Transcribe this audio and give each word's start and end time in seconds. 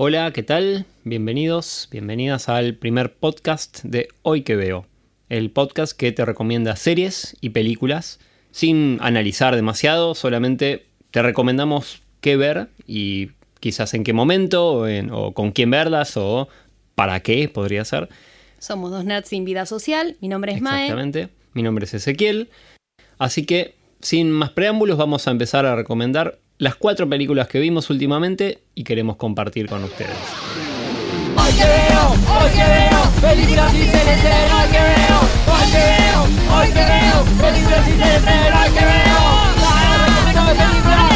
Hola, 0.00 0.30
¿qué 0.32 0.44
tal? 0.44 0.86
Bienvenidos, 1.02 1.88
bienvenidas 1.90 2.48
al 2.48 2.74
primer 2.74 3.14
podcast 3.14 3.82
de 3.82 4.08
Hoy 4.22 4.42
que 4.42 4.54
veo, 4.54 4.86
el 5.28 5.50
podcast 5.50 5.92
que 5.98 6.12
te 6.12 6.24
recomienda 6.24 6.76
series 6.76 7.36
y 7.40 7.48
películas 7.50 8.20
sin 8.52 8.98
analizar 9.00 9.56
demasiado, 9.56 10.14
solamente 10.14 10.86
te 11.10 11.20
recomendamos 11.22 12.02
qué 12.20 12.36
ver 12.36 12.68
y 12.86 13.30
quizás 13.58 13.92
en 13.94 14.04
qué 14.04 14.12
momento 14.12 14.68
o, 14.72 14.86
en- 14.86 15.10
o 15.10 15.34
con 15.34 15.50
quién 15.50 15.70
verlas 15.72 16.16
o 16.16 16.48
para 16.94 17.18
qué 17.20 17.48
podría 17.48 17.84
ser. 17.84 18.08
Somos 18.60 18.92
dos 18.92 19.04
nerds 19.04 19.28
sin 19.28 19.44
vida 19.44 19.66
social. 19.66 20.16
Mi 20.20 20.28
nombre 20.28 20.52
es 20.52 20.60
Mae. 20.60 20.84
Exactamente. 20.84 21.28
Mi 21.54 21.62
nombre 21.64 21.84
es 21.86 21.94
Ezequiel. 21.94 22.50
Así 23.18 23.44
que, 23.44 23.74
sin 24.00 24.30
más 24.30 24.50
preámbulos, 24.50 24.96
vamos 24.96 25.26
a 25.26 25.32
empezar 25.32 25.66
a 25.66 25.74
recomendar 25.76 26.38
las 26.58 26.74
cuatro 26.74 27.08
películas 27.08 27.46
que 27.46 27.60
vimos 27.60 27.88
últimamente 27.88 28.64
y 28.74 28.82
queremos 28.82 29.16
compartir 29.16 29.68
con 29.68 29.84
ustedes. 29.84 30.10
Hoy 31.36 31.52
que 31.52 31.64
veo, 31.64 32.10
hoy 32.10 32.50
que 32.50 32.64
veo, 32.64 33.02
películas 33.20 33.74
y 33.74 33.86
series 33.86 34.22
de 34.22 34.30
hoy 34.30 34.68
que 34.72 34.80
veo, 34.82 35.20
hoy 35.46 35.70
que 35.70 35.78
veo, 35.78 36.22
hoy 36.58 36.68
que 36.68 36.84
veo, 36.84 37.24
películas 37.40 37.88
y 37.88 37.92
series 37.92 38.24
de 38.24 38.30
hoy 38.30 38.70
que 38.74 38.84
veo. 38.84 39.18
Dale, 39.62 40.34
dale, 40.34 40.34
dale, 40.34 40.54
películas, 40.58 41.12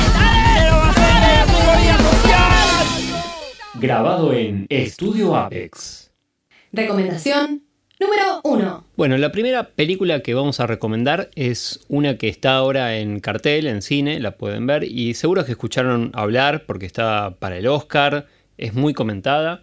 quiero 0.54 0.76
hacer 0.80 1.14
de 1.26 1.34
tu 1.50 1.58
vida 1.80 1.96
social. 1.98 2.50
Grabado 3.74 4.32
en 4.32 4.66
Estudio 4.68 5.36
Apex. 5.36 6.12
Recomendación 6.72 7.64
número 8.02 8.40
uno. 8.44 8.84
Bueno, 8.96 9.16
la 9.16 9.32
primera 9.32 9.68
película 9.68 10.20
que 10.20 10.34
vamos 10.34 10.60
a 10.60 10.66
recomendar 10.66 11.30
es 11.34 11.80
una 11.88 12.18
que 12.18 12.28
está 12.28 12.54
ahora 12.54 12.96
en 12.96 13.20
cartel, 13.20 13.66
en 13.66 13.82
cine, 13.82 14.20
la 14.20 14.32
pueden 14.32 14.66
ver 14.66 14.84
y 14.84 15.14
seguro 15.14 15.44
que 15.44 15.52
escucharon 15.52 16.10
hablar 16.14 16.64
porque 16.66 16.86
está 16.86 17.36
para 17.38 17.56
el 17.56 17.66
Oscar, 17.66 18.26
es 18.58 18.74
muy 18.74 18.94
comentada. 18.94 19.62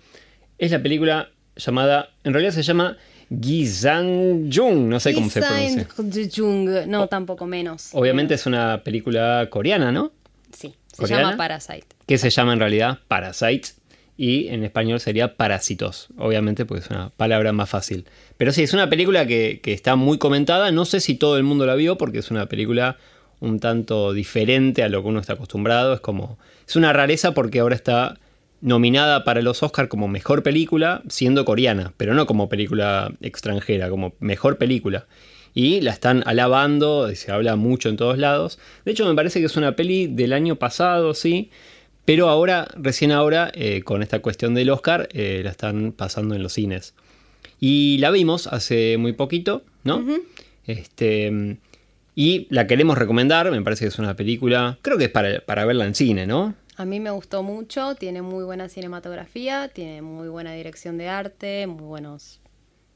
Es 0.58 0.72
la 0.72 0.82
película 0.82 1.30
llamada, 1.56 2.10
en 2.24 2.34
realidad 2.34 2.54
se 2.54 2.64
llama 2.64 2.98
Gizang-jung, 3.30 4.88
no 4.88 5.00
sé 5.00 5.14
cómo 5.14 5.30
se 5.30 5.42
pronuncia. 5.42 5.88
Jung, 6.36 6.88
no, 6.88 7.08
tampoco 7.08 7.46
menos. 7.46 7.90
Obviamente 7.94 8.34
es 8.34 8.46
una 8.46 8.84
película 8.84 9.48
coreana, 9.50 9.92
¿no? 9.92 10.12
Sí, 10.52 10.76
se 10.92 11.02
¿Coreana? 11.02 11.24
llama 11.24 11.38
Parasite. 11.38 11.88
Que 12.06 12.18
se 12.18 12.30
llama 12.30 12.54
en 12.54 12.60
realidad 12.60 13.00
Parasite 13.08 13.70
y 14.20 14.50
en 14.50 14.66
español 14.66 15.00
sería 15.00 15.38
Parásitos, 15.38 16.10
obviamente 16.18 16.66
porque 16.66 16.84
es 16.84 16.90
una 16.90 17.10
palabra 17.16 17.54
más 17.54 17.70
fácil. 17.70 18.04
Pero 18.36 18.52
sí, 18.52 18.64
es 18.64 18.74
una 18.74 18.90
película 18.90 19.26
que, 19.26 19.62
que 19.64 19.72
está 19.72 19.96
muy 19.96 20.18
comentada, 20.18 20.74
no 20.74 20.84
sé 20.84 21.00
si 21.00 21.16
todo 21.16 21.38
el 21.38 21.44
mundo 21.44 21.66
la 21.66 21.76
vio 21.76 21.98
porque 21.98 22.18
es 22.18 22.30
una 22.30 22.48
película 22.48 22.98
un 23.40 23.62
tanto 23.62 24.12
diferente 24.12 24.84
a 24.84 24.90
lo 24.90 25.02
que 25.02 25.08
uno 25.08 25.22
está 25.22 25.34
acostumbrado, 25.34 25.94
es 25.94 26.02
como, 26.02 26.38
es 26.68 26.76
una 26.76 26.92
rareza 26.92 27.34
porque 27.34 27.62
ahora 27.62 27.76
está 27.76 28.18
nominada 28.60 29.24
para 29.24 29.42
los 29.42 29.64
Oscar 29.64 29.88
como 29.88 30.10
mejor 30.10 30.44
película 30.44 31.02
siendo 31.08 31.46
coreana, 31.46 31.94
pero 31.96 32.14
no 32.14 32.26
como 32.26 32.50
película 32.50 33.14
extranjera, 33.22 33.90
como 33.90 34.16
mejor 34.20 34.58
película. 34.58 35.08
Y 35.54 35.80
la 35.80 35.92
están 35.92 36.24
alabando, 36.26 37.10
se 37.16 37.32
habla 37.32 37.56
mucho 37.56 37.88
en 37.88 37.96
todos 37.96 38.18
lados. 38.18 38.60
De 38.84 38.92
hecho, 38.92 39.08
me 39.08 39.16
parece 39.16 39.40
que 39.40 39.46
es 39.46 39.56
una 39.56 39.78
peli 39.78 40.08
del 40.08 40.34
año 40.34 40.58
pasado, 40.58 41.14
sí, 41.14 41.52
pero 42.06 42.30
ahora, 42.30 42.68
recién 42.76 43.12
ahora, 43.12 43.52
eh, 43.54 43.82
con 43.84 44.02
esta 44.02 44.20
cuestión 44.20 44.54
del 44.54 44.70
Oscar, 44.70 45.10
eh, 45.12 45.42
la 45.44 45.52
están 45.52 45.92
pasando 45.92 46.36
en 46.36 46.44
los 46.44 46.54
cines. 46.54 46.94
Y 47.60 47.98
la 48.00 48.12
vimos 48.12 48.48
hace 48.48 48.98
muy 48.98 49.14
poquito, 49.14 49.64
¿no? 49.84 50.04
Este. 50.66 51.58
Y 52.16 52.48
la 52.50 52.68
queremos 52.68 52.98
recomendar, 52.98 53.50
me 53.50 53.62
parece 53.62 53.86
que 53.86 53.90
es 53.90 54.00
una 54.00 54.16
película, 54.16 54.78
creo 54.82 54.98
que 54.98 55.06
es 55.06 55.10
para, 55.10 55.40
para 55.42 55.66
verla 55.66 55.86
en 55.86 55.96
cine, 55.96 56.26
¿no? 56.28 56.54
A 56.76 56.86
mí 56.86 57.00
me 57.00 57.12
gustó 57.12 57.44
mucho, 57.44 57.96
tiene 57.96 58.22
muy 58.22 58.44
buena 58.44 58.70
cinematografía, 58.70 59.68
tiene 59.68 60.02
muy 60.02 60.28
buena 60.30 60.54
dirección 60.54 60.98
de 60.98 61.10
arte, 61.10 61.68
muy 61.68 61.84
buenas 61.84 62.40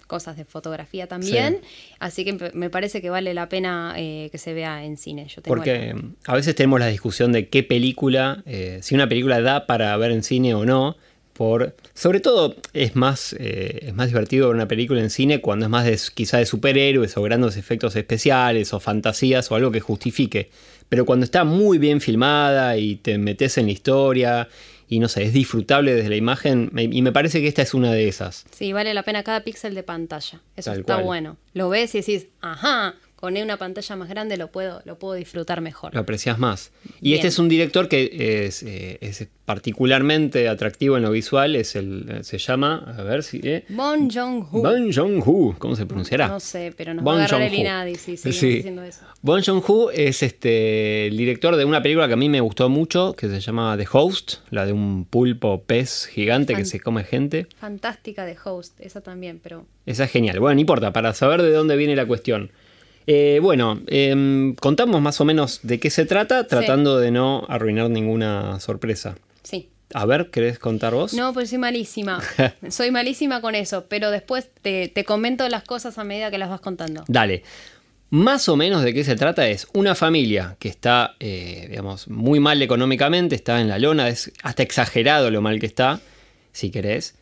cosas 0.08 0.38
de 0.38 0.46
fotografía 0.46 1.08
también. 1.08 1.60
Así 2.00 2.24
que 2.26 2.52
me 2.54 2.70
parece 2.70 3.02
que 3.02 3.10
vale 3.10 3.34
la 3.34 3.50
pena 3.50 3.94
eh, 3.98 4.30
que 4.32 4.38
se 4.38 4.54
vea 4.54 4.84
en 4.84 4.98
cine. 4.98 5.28
Yo 5.28 5.42
tengo 5.42 5.56
Porque 5.56 5.90
el- 5.92 6.16
a 6.26 6.36
veces 6.36 6.56
tenemos 6.56 6.80
la 6.80 6.88
discusión 6.88 7.32
de 7.32 7.48
qué 7.50 7.64
película, 7.64 8.44
eh, 8.46 8.80
si 8.82 8.96
una 8.96 9.08
película 9.08 9.42
da 9.42 9.66
para 9.66 9.96
ver 9.98 10.12
en 10.12 10.24
cine 10.24 10.54
o 10.54 10.66
no. 10.66 10.96
Por, 11.34 11.76
sobre 11.96 12.20
todo 12.20 12.56
es 12.74 12.96
más, 12.96 13.36
eh, 13.40 13.80
es 13.88 13.94
más 13.96 14.06
divertido 14.10 14.50
ver 14.50 14.56
una 14.56 14.68
película 14.68 15.02
en 15.02 15.10
cine 15.10 15.42
cuando 15.42 15.66
es 15.66 15.70
más 15.72 15.84
de, 15.84 16.00
quizá 16.14 16.38
de 16.38 16.46
superhéroes 16.46 17.18
o 17.18 17.24
grandes 17.24 17.58
efectos 17.58 17.96
especiales 17.96 18.72
o 18.72 18.80
fantasías 18.80 19.50
o 19.52 19.56
algo 19.56 19.72
que 19.72 19.80
justifique. 19.80 20.52
Pero 20.90 21.06
cuando 21.06 21.24
está 21.24 21.44
muy 21.44 21.80
bien 21.80 22.02
filmada 22.02 22.78
y 22.78 22.98
te 22.98 23.18
metes 23.18 23.58
en 23.58 23.66
la 23.66 23.72
historia 23.72 24.48
y 24.88 25.00
no 25.00 25.08
sé, 25.08 25.24
es 25.24 25.34
disfrutable 25.34 25.94
desde 25.96 26.10
la 26.10 26.16
imagen 26.16 26.72
y 26.78 27.02
me 27.02 27.12
parece 27.12 27.42
que 27.42 27.48
esta 27.48 27.62
es 27.62 27.74
una 27.74 27.92
de 27.92 28.08
esas. 28.08 28.46
Sí, 28.52 28.74
vale 28.74 28.94
la 28.94 29.04
pena 29.04 29.24
cada 29.24 29.42
píxel 29.44 29.74
de 29.76 29.84
pantalla. 29.84 30.42
Eso 30.56 30.72
Tal 30.72 30.80
está 30.82 30.94
cual. 30.96 31.06
bueno. 31.06 31.38
Lo 31.54 31.70
ves 31.70 31.94
y 31.96 32.00
decís, 32.00 32.28
ajá, 32.42 32.96
con 33.24 33.38
una 33.38 33.56
pantalla 33.56 33.96
más 33.96 34.10
grande 34.10 34.36
lo 34.36 34.52
puedo, 34.52 34.82
lo 34.84 35.00
puedo 35.00 35.14
disfrutar 35.14 35.62
mejor. 35.62 35.94
Lo 35.94 36.02
aprecias 36.02 36.38
más. 36.40 36.74
Y 37.00 37.04
Bien. 37.12 37.16
este 37.16 37.30
es 37.30 37.40
un 37.40 37.48
director 37.48 37.88
que 37.88 38.44
es, 38.46 38.64
eh, 38.64 38.98
es 39.00 39.26
particularmente 39.46 40.50
atractivo 40.50 40.98
en 40.98 41.04
lo 41.04 41.12
visual. 41.12 41.56
Es 41.56 41.78
el, 41.78 42.06
eh, 42.10 42.24
se 42.26 42.38
llama, 42.38 42.94
a 42.98 43.02
ver 43.04 43.24
si. 43.24 43.40
eh, 43.42 43.64
Bon 43.70 44.10
Jong-ho. 44.10 44.62
Bong 44.62 44.92
Joon-ho. 44.94 45.56
¿Cómo 45.58 45.74
se 45.78 45.86
pronunciará? 45.86 46.28
No 46.28 46.42
sé, 46.42 46.74
pero 46.76 46.94
nos 46.94 47.08
va 47.08 47.14
a 47.14 47.16
agarrar 47.24 47.44
el. 47.44 47.54
INADI 47.54 47.96
si 47.96 48.18
Sí. 48.18 48.30
diciendo 48.56 48.84
eso. 48.84 49.06
Bong 49.22 49.42
Joon-ho 49.42 49.90
es 49.92 50.22
este, 50.22 51.08
el 51.08 51.16
director 51.16 51.56
de 51.56 51.64
una 51.64 51.82
película 51.82 52.10
que 52.10 52.16
a 52.16 52.18
mí 52.18 52.28
me 52.28 52.42
gustó 52.42 52.68
mucho, 52.68 53.14
que 53.14 53.30
se 53.30 53.40
llama 53.40 53.78
The 53.78 53.88
Host, 53.90 54.40
la 54.50 54.66
de 54.66 54.74
un 54.74 55.06
pulpo 55.06 55.64
pez 55.64 56.08
gigante 56.08 56.56
que 56.56 56.66
se 56.66 56.82
come 56.82 57.06
gente. 57.06 57.48
Fantástica 57.58 58.26
de 58.26 58.36
Host, 58.44 58.82
esa 58.82 59.00
también, 59.00 59.40
pero 59.42 59.66
Esa 59.86 60.04
es 60.04 60.12
genial. 60.12 60.42
Bueno, 60.42 60.56
no 60.56 60.60
importa, 60.60 60.92
para 60.92 61.14
saber 61.14 61.42
de 61.42 61.54
dónde 61.54 61.78
viene 61.78 61.96
la 61.96 62.06
cuestión. 62.06 62.52
Eh, 63.08 63.40
bueno, 63.42 63.82
em, 63.88 64.56
contamos 64.56 65.02
más 65.02 65.20
o 65.22 65.26
menos 65.26 65.60
de 65.64 65.80
qué 65.80 65.90
se 65.90 66.06
trata, 66.06 66.48
tratando 66.48 67.00
de 67.00 67.12
no 67.12 67.46
arruinar 67.50 67.90
ninguna 67.90 68.60
sorpresa. 68.60 69.16
sí. 69.44 69.70
A 69.96 70.08
ver, 70.08 70.32
¿querés 70.32 70.58
contar 70.58 70.96
vos? 70.96 71.14
No, 71.14 71.34
pues 71.34 71.50
soy 71.50 71.60
malísima. 71.60 72.20
soy 72.70 72.90
malísima 72.90 73.42
con 73.42 73.54
eso, 73.54 73.86
pero 73.88 74.10
después 74.10 74.50
te, 74.64 74.88
te 74.88 75.04
comento 75.04 75.48
las 75.50 75.64
cosas 75.64 76.00
a 76.00 76.04
medida 76.04 76.32
que 76.32 76.40
las 76.40 76.50
vas 76.50 76.62
contando. 76.62 77.04
Dale. 77.08 77.44
Más 78.10 78.50
o 78.50 78.56
menos 78.56 78.84
de 78.84 78.94
qué 78.94 79.04
se 79.04 79.16
trata 79.16 79.48
es 79.48 79.68
una 79.74 79.94
familia 79.94 80.56
que 80.60 80.68
está, 80.68 81.16
eh, 81.20 81.68
digamos, 81.70 82.08
muy 82.08 82.40
mal 82.40 82.62
económicamente, 82.62 83.36
está 83.36 83.60
en 83.62 83.68
la 83.68 83.78
lona, 83.78 84.08
es 84.10 84.32
hasta 84.42 84.64
exagerado 84.64 85.30
lo 85.30 85.42
mal 85.42 85.60
que 85.60 85.66
está, 85.66 86.00
si 86.52 86.72
querés. 86.72 87.16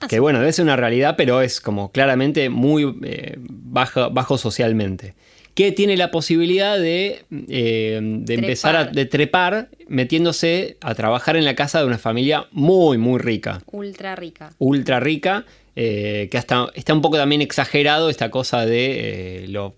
Ah, 0.00 0.08
que 0.08 0.16
sí. 0.16 0.20
bueno, 0.20 0.38
debe 0.40 0.52
ser 0.52 0.64
una 0.64 0.76
realidad, 0.76 1.14
pero 1.16 1.40
es 1.42 1.60
como 1.60 1.92
claramente 1.92 2.48
muy 2.48 2.96
eh, 3.04 3.36
bajo, 3.38 4.10
bajo 4.10 4.38
socialmente. 4.38 5.14
Que 5.54 5.72
tiene 5.72 5.96
la 5.96 6.10
posibilidad 6.10 6.78
de, 6.78 7.24
eh, 7.48 7.98
de 8.02 8.34
empezar 8.34 8.76
a 8.76 8.78
Trepar. 8.84 8.94
de 8.94 9.04
trepar 9.06 9.68
metiéndose 9.88 10.78
a 10.80 10.94
trabajar 10.94 11.36
en 11.36 11.44
la 11.44 11.54
casa 11.54 11.80
de 11.80 11.86
una 11.86 11.98
familia 11.98 12.46
muy, 12.52 12.98
muy 12.98 13.18
rica 13.18 13.60
Ultra 13.70 14.14
rica. 14.16 14.52
ultra 14.58 15.00
rica, 15.00 15.44
eh, 15.76 16.28
que 16.30 16.38
hasta 16.38 16.68
está 16.74 16.94
un 16.94 17.02
poco 17.02 17.16
también 17.16 17.42
exagerado 17.42 18.08
esta 18.10 18.30
cosa 18.30 18.64
de 18.64 19.44
eh, 19.44 19.48
lo, 19.48 19.74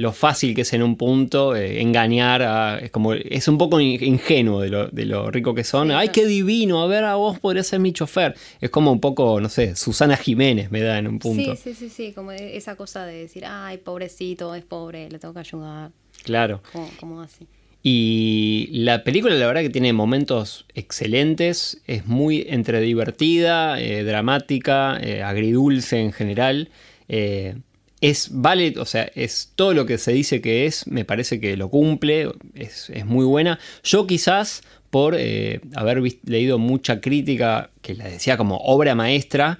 lo 0.00 0.12
fácil 0.12 0.54
que 0.54 0.62
es 0.62 0.72
en 0.72 0.82
un 0.82 0.96
punto 0.96 1.54
eh, 1.54 1.80
engañar 1.82 2.42
a, 2.42 2.78
es 2.78 2.90
como 2.90 3.12
es 3.12 3.46
un 3.48 3.58
poco 3.58 3.78
in- 3.80 4.02
ingenuo 4.02 4.60
de 4.62 4.68
lo, 4.70 4.88
de 4.88 5.04
lo 5.04 5.30
rico 5.30 5.54
que 5.54 5.62
son. 5.64 5.88
Sí, 5.88 5.94
Ay, 5.94 6.08
qué 6.08 6.26
divino, 6.26 6.82
a 6.82 6.86
ver, 6.86 7.04
a 7.04 7.16
vos 7.16 7.38
podría 7.38 7.62
ser 7.62 7.80
mi 7.80 7.92
chofer. 7.92 8.34
Es 8.60 8.70
como 8.70 8.90
un 8.92 9.00
poco, 9.00 9.40
no 9.40 9.48
sé, 9.48 9.76
Susana 9.76 10.16
Jiménez 10.16 10.70
me 10.70 10.80
da 10.80 10.98
en 10.98 11.06
un 11.08 11.18
punto. 11.18 11.54
Sí, 11.56 11.74
sí, 11.74 11.74
sí, 11.74 11.88
sí, 11.90 12.12
como 12.12 12.32
e- 12.32 12.56
esa 12.56 12.76
cosa 12.76 13.04
de 13.04 13.14
decir, 13.14 13.44
ay, 13.46 13.78
pobrecito, 13.78 14.54
es 14.54 14.64
pobre, 14.64 15.10
le 15.10 15.18
tengo 15.18 15.34
que 15.34 15.40
ayudar, 15.40 15.90
Claro. 16.24 16.62
como, 16.72 16.88
como 16.96 17.20
así. 17.20 17.46
Y 17.82 18.68
la 18.72 19.04
película, 19.04 19.34
la 19.36 19.46
verdad, 19.46 19.62
que 19.62 19.70
tiene 19.70 19.92
momentos 19.94 20.66
excelentes. 20.74 21.80
Es 21.86 22.06
muy 22.06 22.44
entre 22.48 22.80
divertida, 22.80 23.80
eh, 23.80 24.04
dramática, 24.04 24.98
eh, 25.00 25.22
agridulce 25.22 25.98
en 26.00 26.12
general. 26.12 26.68
Eh, 27.08 27.54
es, 28.00 28.28
vale, 28.32 28.74
o 28.78 28.84
sea, 28.84 29.10
es 29.14 29.52
todo 29.56 29.74
lo 29.74 29.84
que 29.86 29.98
se 29.98 30.12
dice 30.12 30.40
que 30.40 30.66
es, 30.66 30.86
me 30.86 31.04
parece 31.04 31.40
que 31.40 31.56
lo 31.56 31.68
cumple. 31.68 32.30
Es, 32.54 32.88
es 32.90 33.04
muy 33.06 33.24
buena. 33.24 33.58
Yo, 33.84 34.06
quizás, 34.06 34.62
por 34.90 35.14
eh, 35.18 35.60
haber 35.74 36.00
vis- 36.00 36.18
leído 36.24 36.58
mucha 36.58 37.00
crítica 37.00 37.70
que 37.82 37.94
la 37.94 38.08
decía 38.08 38.36
como 38.36 38.56
obra 38.58 38.94
maestra, 38.94 39.58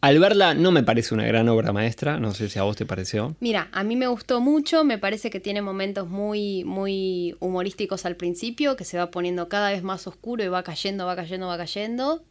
al 0.00 0.18
verla 0.18 0.54
no 0.54 0.72
me 0.72 0.82
parece 0.82 1.14
una 1.14 1.24
gran 1.24 1.48
obra 1.48 1.72
maestra. 1.72 2.18
No 2.18 2.34
sé 2.34 2.48
si 2.48 2.58
a 2.58 2.64
vos 2.64 2.76
te 2.76 2.84
pareció. 2.84 3.36
Mira, 3.40 3.68
a 3.72 3.84
mí 3.84 3.94
me 3.96 4.08
gustó 4.08 4.40
mucho, 4.40 4.82
me 4.84 4.98
parece 4.98 5.30
que 5.30 5.38
tiene 5.40 5.62
momentos 5.62 6.08
muy, 6.08 6.64
muy 6.64 7.36
humorísticos 7.38 8.04
al 8.04 8.16
principio, 8.16 8.74
que 8.76 8.84
se 8.84 8.98
va 8.98 9.10
poniendo 9.12 9.48
cada 9.48 9.70
vez 9.70 9.82
más 9.84 10.06
oscuro 10.08 10.42
y 10.44 10.48
va 10.48 10.62
cayendo, 10.64 11.06
va 11.06 11.14
cayendo, 11.16 11.46
va 11.46 11.56
cayendo. 11.56 12.24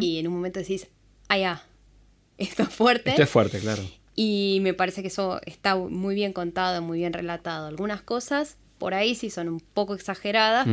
Y 0.00 0.18
en 0.20 0.28
un 0.28 0.34
momento 0.34 0.60
decís, 0.60 0.86
ah, 1.28 1.36
ya, 1.38 1.62
esto 2.38 2.62
es 2.62 2.68
fuerte. 2.68 3.10
Esto 3.10 3.24
es 3.24 3.28
fuerte, 3.30 3.58
claro. 3.58 3.82
Y 4.18 4.58
me 4.62 4.72
parece 4.72 5.02
que 5.02 5.08
eso 5.08 5.40
está 5.44 5.76
muy 5.76 6.14
bien 6.14 6.32
contado, 6.32 6.80
muy 6.82 6.98
bien 6.98 7.12
relatado. 7.12 7.66
Algunas 7.66 8.00
cosas 8.02 8.56
por 8.78 8.94
ahí 8.94 9.14
sí 9.14 9.28
son 9.30 9.48
un 9.48 9.60
poco 9.60 9.94
exageradas, 9.94 10.66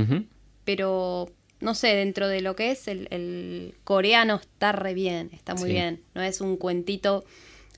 pero 0.64 1.30
no 1.60 1.76
sé, 1.76 1.90
dentro 1.96 2.28
de 2.28 2.42
lo 2.42 2.56
que 2.56 2.72
es 2.72 2.88
el, 2.88 3.08
el 3.12 3.76
coreano 3.84 4.36
está 4.36 4.72
re 4.72 4.94
bien, 4.94 5.30
está 5.34 5.56
muy 5.56 5.70
Sí. 5.70 5.74
bien. 5.76 6.02
No 6.16 6.22
es 6.22 6.40
un 6.42 6.58
cuentito 6.58 7.24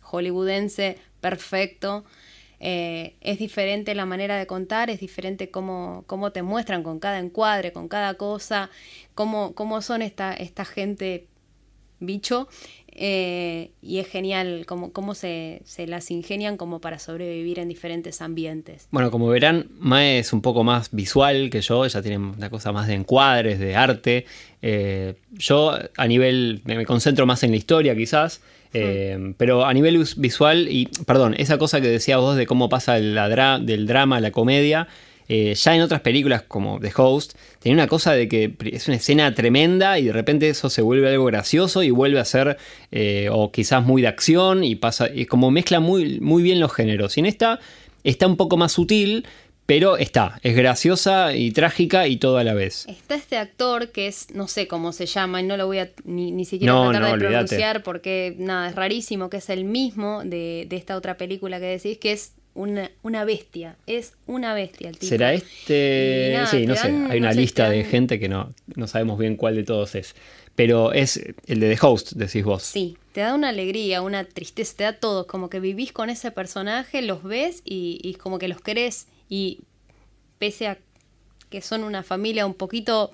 hollywoodense 0.01 0.97
perfecto. 1.21 2.05
Eh, 2.59 3.15
es 3.21 3.37
diferente 3.37 3.93
la 3.95 4.05
manera 4.05 4.37
de 4.37 4.47
contar, 4.47 4.89
es 4.89 4.99
diferente 4.99 5.49
cómo, 5.51 6.03
cómo 6.07 6.31
te 6.31 6.41
muestran 6.41 6.83
con 6.83 6.99
cada 6.99 7.19
encuadre, 7.19 7.73
con 7.73 7.87
cada 7.87 8.13
cosa, 8.15 8.69
cómo, 9.13 9.53
cómo 9.53 9.81
son 9.81 10.01
esta, 10.01 10.33
esta 10.33 10.63
gente 10.65 11.27
bicho. 11.99 12.47
Eh, 12.97 13.71
y 13.81 13.99
es 13.99 14.07
genial 14.07 14.63
cómo, 14.65 14.91
cómo 14.93 15.13
se, 15.15 15.61
se 15.65 15.85
las 15.85 16.09
ingenian 16.11 16.57
como 16.57 16.79
para 16.79 16.97
sobrevivir 16.97 17.59
en 17.59 17.67
diferentes 17.67 18.21
ambientes. 18.21 18.87
Bueno, 18.91 19.11
como 19.11 19.27
verán, 19.27 19.67
Mae 19.79 20.19
es 20.19 20.31
un 20.33 20.41
poco 20.41 20.63
más 20.63 20.89
visual 20.91 21.49
que 21.49 21.61
yo, 21.61 21.85
ella 21.85 22.01
tiene 22.01 22.17
una 22.17 22.49
cosa 22.49 22.71
más 22.71 22.87
de 22.87 22.93
encuadres, 22.93 23.59
de 23.59 23.75
arte. 23.75 24.25
Eh, 24.61 25.15
yo 25.33 25.77
a 25.97 26.07
nivel, 26.07 26.61
me, 26.63 26.85
concentro 26.85 27.25
más 27.25 27.43
en 27.43 27.51
la 27.51 27.57
historia 27.57 27.95
quizás, 27.95 28.41
eh, 28.73 29.33
pero 29.37 29.65
a 29.65 29.73
nivel 29.73 29.97
vis- 29.97 30.15
visual, 30.17 30.67
y 30.69 30.87
perdón, 31.05 31.35
esa 31.37 31.57
cosa 31.57 31.79
que 31.81 31.87
decías 31.87 32.19
vos 32.19 32.35
de 32.35 32.45
cómo 32.47 32.67
pasa 32.69 32.97
la 32.99 33.29
dra- 33.29 33.59
del 33.63 33.87
drama 33.87 34.17
a 34.17 34.21
la 34.21 34.31
comedia, 34.31 34.87
eh, 35.27 35.55
ya 35.55 35.75
en 35.75 35.81
otras 35.81 36.01
películas 36.01 36.43
como 36.43 36.79
The 36.79 36.91
Host, 36.95 37.33
tenía 37.59 37.75
una 37.75 37.87
cosa 37.87 38.13
de 38.13 38.27
que 38.27 38.53
es 38.71 38.87
una 38.87 38.97
escena 38.97 39.33
tremenda 39.33 39.97
y 39.99 40.05
de 40.05 40.13
repente 40.13 40.49
eso 40.49 40.69
se 40.69 40.81
vuelve 40.81 41.09
algo 41.09 41.25
gracioso 41.25 41.83
y 41.83 41.89
vuelve 41.89 42.19
a 42.19 42.25
ser, 42.25 42.57
eh, 42.91 43.29
o 43.31 43.51
quizás 43.51 43.83
muy 43.83 44.01
de 44.01 44.07
acción 44.07 44.63
y 44.63 44.75
pasa, 44.75 45.09
y 45.13 45.25
como 45.25 45.51
mezcla 45.51 45.79
muy, 45.79 46.19
muy 46.19 46.43
bien 46.43 46.59
los 46.59 46.73
géneros. 46.73 47.17
Y 47.17 47.21
en 47.21 47.25
esta 47.25 47.59
está 48.03 48.27
un 48.27 48.37
poco 48.37 48.57
más 48.57 48.73
sutil, 48.73 49.25
pero 49.65 49.97
está, 49.97 50.39
es 50.43 50.55
graciosa 50.55 51.35
y 51.35 51.51
trágica 51.51 52.07
y 52.07 52.17
todo 52.17 52.37
a 52.37 52.43
la 52.43 52.53
vez. 52.53 52.85
Está 52.87 53.15
este 53.15 53.37
actor 53.37 53.89
que 53.89 54.07
es, 54.07 54.27
no 54.35 54.47
sé 54.47 54.67
cómo 54.67 54.91
se 54.91 55.07
llama, 55.07 55.41
y 55.41 55.43
no 55.43 55.57
lo 55.57 55.65
voy 55.65 55.79
a 55.79 55.89
ni, 56.03 56.31
ni 56.31 56.45
siquiera 56.45 56.71
No, 56.71 56.91
tratar 56.91 57.01
no, 57.01 57.13
de 57.13 57.17
pronunciar 57.17 57.81
porque 57.81 58.35
nada, 58.37 58.69
es 58.69 58.75
rarísimo, 58.75 59.31
que 59.31 59.37
es 59.37 59.49
el 59.49 59.63
mismo 59.63 60.23
de, 60.23 60.67
de 60.69 60.75
esta 60.75 60.95
otra 60.95 61.17
película 61.17 61.59
que 61.59 61.65
decís, 61.65 61.97
que 61.97 62.11
es 62.11 62.33
una, 62.55 62.89
una 63.03 63.23
bestia. 63.25 63.77
Es 63.85 64.13
una 64.25 64.53
bestia 64.55 64.89
el 64.89 64.97
tipo. 64.97 65.09
¿Será 65.09 65.33
este? 65.33 66.31
Nada, 66.33 66.47
sí, 66.47 66.65
no 66.65 66.75
sé. 66.75 66.87
Hay 66.87 67.19
una 67.19 67.27
no 67.27 67.33
sé, 67.33 67.39
lista 67.39 67.69
de 67.69 67.83
gente 67.83 68.19
que 68.19 68.27
no, 68.29 68.53
no 68.75 68.87
sabemos 68.87 69.19
bien 69.19 69.35
cuál 69.35 69.55
de 69.55 69.63
todos 69.63 69.93
es. 69.93 70.15
Pero 70.55 70.93
es 70.93 71.17
el 71.47 71.59
de 71.59 71.75
The 71.75 71.85
Host, 71.85 72.13
decís 72.13 72.43
vos. 72.43 72.63
Sí, 72.63 72.97
te 73.11 73.21
da 73.21 73.35
una 73.35 73.49
alegría, 73.49 74.01
una 74.01 74.23
tristeza, 74.23 74.73
te 74.77 74.83
da 74.85 74.93
todo. 74.93 75.27
Como 75.27 75.49
que 75.49 75.59
vivís 75.59 75.91
con 75.91 76.09
ese 76.09 76.31
personaje, 76.31 77.01
los 77.01 77.23
ves 77.23 77.61
y, 77.65 77.99
y 78.01 78.15
como 78.15 78.39
que 78.39 78.47
los 78.47 78.61
querés. 78.61 79.07
Y 79.27 79.59
pese 80.39 80.67
a 80.67 80.77
que 81.49 81.61
son 81.61 81.83
una 81.83 82.03
familia 82.03 82.45
un 82.45 82.53
poquito. 82.53 83.11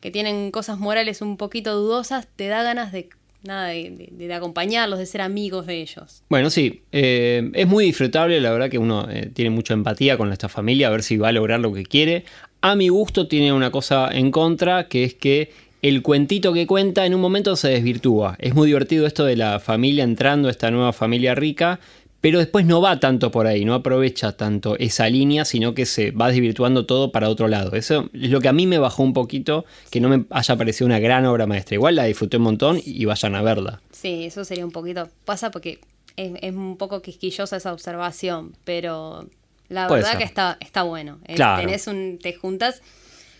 que 0.00 0.10
tienen 0.10 0.50
cosas 0.50 0.78
morales 0.78 1.20
un 1.20 1.36
poquito 1.36 1.74
dudosas, 1.74 2.26
te 2.34 2.48
da 2.48 2.62
ganas 2.62 2.92
de. 2.92 3.10
Nada, 3.42 3.68
de, 3.68 4.34
acompañarlos, 4.34 4.98
de 4.98 5.06
ser 5.06 5.20
amigos 5.20 5.66
de 5.66 5.80
ellos. 5.80 6.22
Bueno, 6.28 6.50
sí, 6.50 6.82
eh, 6.92 7.50
es 7.54 7.66
muy 7.66 7.84
disfrutable, 7.84 8.40
la 8.40 8.50
verdad 8.50 8.70
que 8.70 8.78
uno 8.78 9.08
eh, 9.10 9.30
tiene 9.32 9.50
mucha 9.50 9.74
empatía 9.74 10.16
con 10.16 10.32
esta 10.32 10.48
familia, 10.48 10.88
a 10.88 10.90
ver 10.90 11.02
si 11.02 11.16
va 11.16 11.28
a 11.28 11.32
lograr 11.32 11.60
lo 11.60 11.72
que 11.72 11.84
quiere. 11.84 12.24
A 12.60 12.76
mi 12.76 12.88
gusto 12.88 13.26
tiene 13.26 13.52
una 13.52 13.70
cosa 13.70 14.10
en 14.12 14.30
contra, 14.30 14.88
que 14.88 15.04
es 15.04 15.14
que 15.14 15.50
el 15.82 16.02
cuentito 16.02 16.52
que 16.52 16.66
cuenta 16.66 17.06
en 17.06 17.14
un 17.14 17.20
momento 17.22 17.56
se 17.56 17.68
desvirtúa. 17.68 18.36
Es 18.38 18.54
muy 18.54 18.66
divertido 18.66 19.06
esto 19.06 19.24
de 19.24 19.36
la 19.36 19.60
familia 19.60 20.04
entrando 20.04 20.50
esta 20.50 20.70
nueva 20.70 20.92
familia 20.92 21.34
rica, 21.34 21.80
pero 22.20 22.38
después 22.38 22.66
no 22.66 22.80
va 22.80 23.00
tanto 23.00 23.30
por 23.30 23.46
ahí, 23.46 23.64
no 23.64 23.74
aprovecha 23.74 24.32
tanto 24.32 24.76
esa 24.78 25.08
línea, 25.08 25.44
sino 25.44 25.74
que 25.74 25.86
se 25.86 26.10
va 26.10 26.28
desvirtuando 26.30 26.84
todo 26.86 27.12
para 27.12 27.28
otro 27.28 27.48
lado. 27.48 27.72
Eso 27.74 28.10
es 28.12 28.30
lo 28.30 28.40
que 28.40 28.48
a 28.48 28.52
mí 28.52 28.66
me 28.66 28.78
bajó 28.78 29.02
un 29.02 29.14
poquito, 29.14 29.64
que 29.90 30.00
no 30.00 30.08
me 30.08 30.24
haya 30.30 30.56
parecido 30.56 30.86
una 30.86 30.98
gran 30.98 31.24
obra 31.24 31.46
maestra. 31.46 31.76
Igual 31.76 31.96
la 31.96 32.04
disfruté 32.04 32.36
un 32.36 32.42
montón 32.44 32.80
y 32.84 33.04
vayan 33.06 33.34
a 33.34 33.42
verla. 33.42 33.80
Sí, 33.90 34.24
eso 34.24 34.44
sería 34.44 34.64
un 34.64 34.72
poquito. 34.72 35.08
Pasa 35.24 35.50
porque 35.50 35.80
es, 36.16 36.32
es 36.42 36.54
un 36.54 36.76
poco 36.76 37.00
quisquillosa 37.00 37.56
esa 37.56 37.72
observación, 37.72 38.54
pero 38.64 39.26
la 39.68 39.86
Puede 39.88 40.00
verdad 40.02 40.12
ser. 40.12 40.18
que 40.18 40.24
está, 40.24 40.58
está 40.60 40.82
bueno. 40.82 41.20
Claro. 41.34 41.62
Tenés 41.62 41.86
un, 41.86 42.18
te 42.20 42.34
juntas 42.34 42.82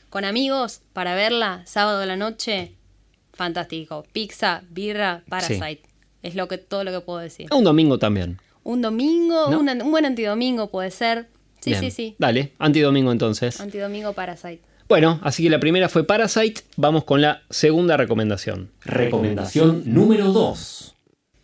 con 0.08 0.24
amigos 0.24 0.80
para 0.92 1.14
verla 1.14 1.62
sábado 1.66 1.98
de 1.98 2.06
la 2.06 2.16
noche, 2.16 2.72
fantástico. 3.32 4.06
Pizza, 4.12 4.62
birra, 4.70 5.22
Parasite. 5.28 5.82
Es 6.22 6.34
lo 6.34 6.48
que, 6.48 6.58
todo 6.58 6.84
lo 6.84 6.92
que 6.92 7.00
puedo 7.00 7.18
decir. 7.18 7.48
Un 7.52 7.64
domingo 7.64 7.98
también. 7.98 8.38
Un 8.62 8.82
domingo, 8.82 9.50
¿No? 9.50 9.60
un, 9.60 9.68
un 9.68 9.90
buen 9.90 10.04
antidomingo 10.06 10.70
puede 10.70 10.90
ser. 10.90 11.28
Sí, 11.60 11.70
Bien. 11.70 11.80
sí, 11.82 11.90
sí. 11.90 12.14
Dale, 12.18 12.52
antidomingo 12.58 13.12
entonces. 13.12 13.60
Antidomingo 13.60 14.12
Parasite. 14.14 14.60
Bueno, 14.88 15.20
así 15.22 15.42
que 15.42 15.50
la 15.50 15.60
primera 15.60 15.88
fue 15.88 16.04
Parasite. 16.04 16.62
Vamos 16.76 17.04
con 17.04 17.20
la 17.22 17.42
segunda 17.50 17.96
recomendación. 17.96 18.70
Recomendación 18.84 19.82
número 19.86 20.32
2. 20.32 20.94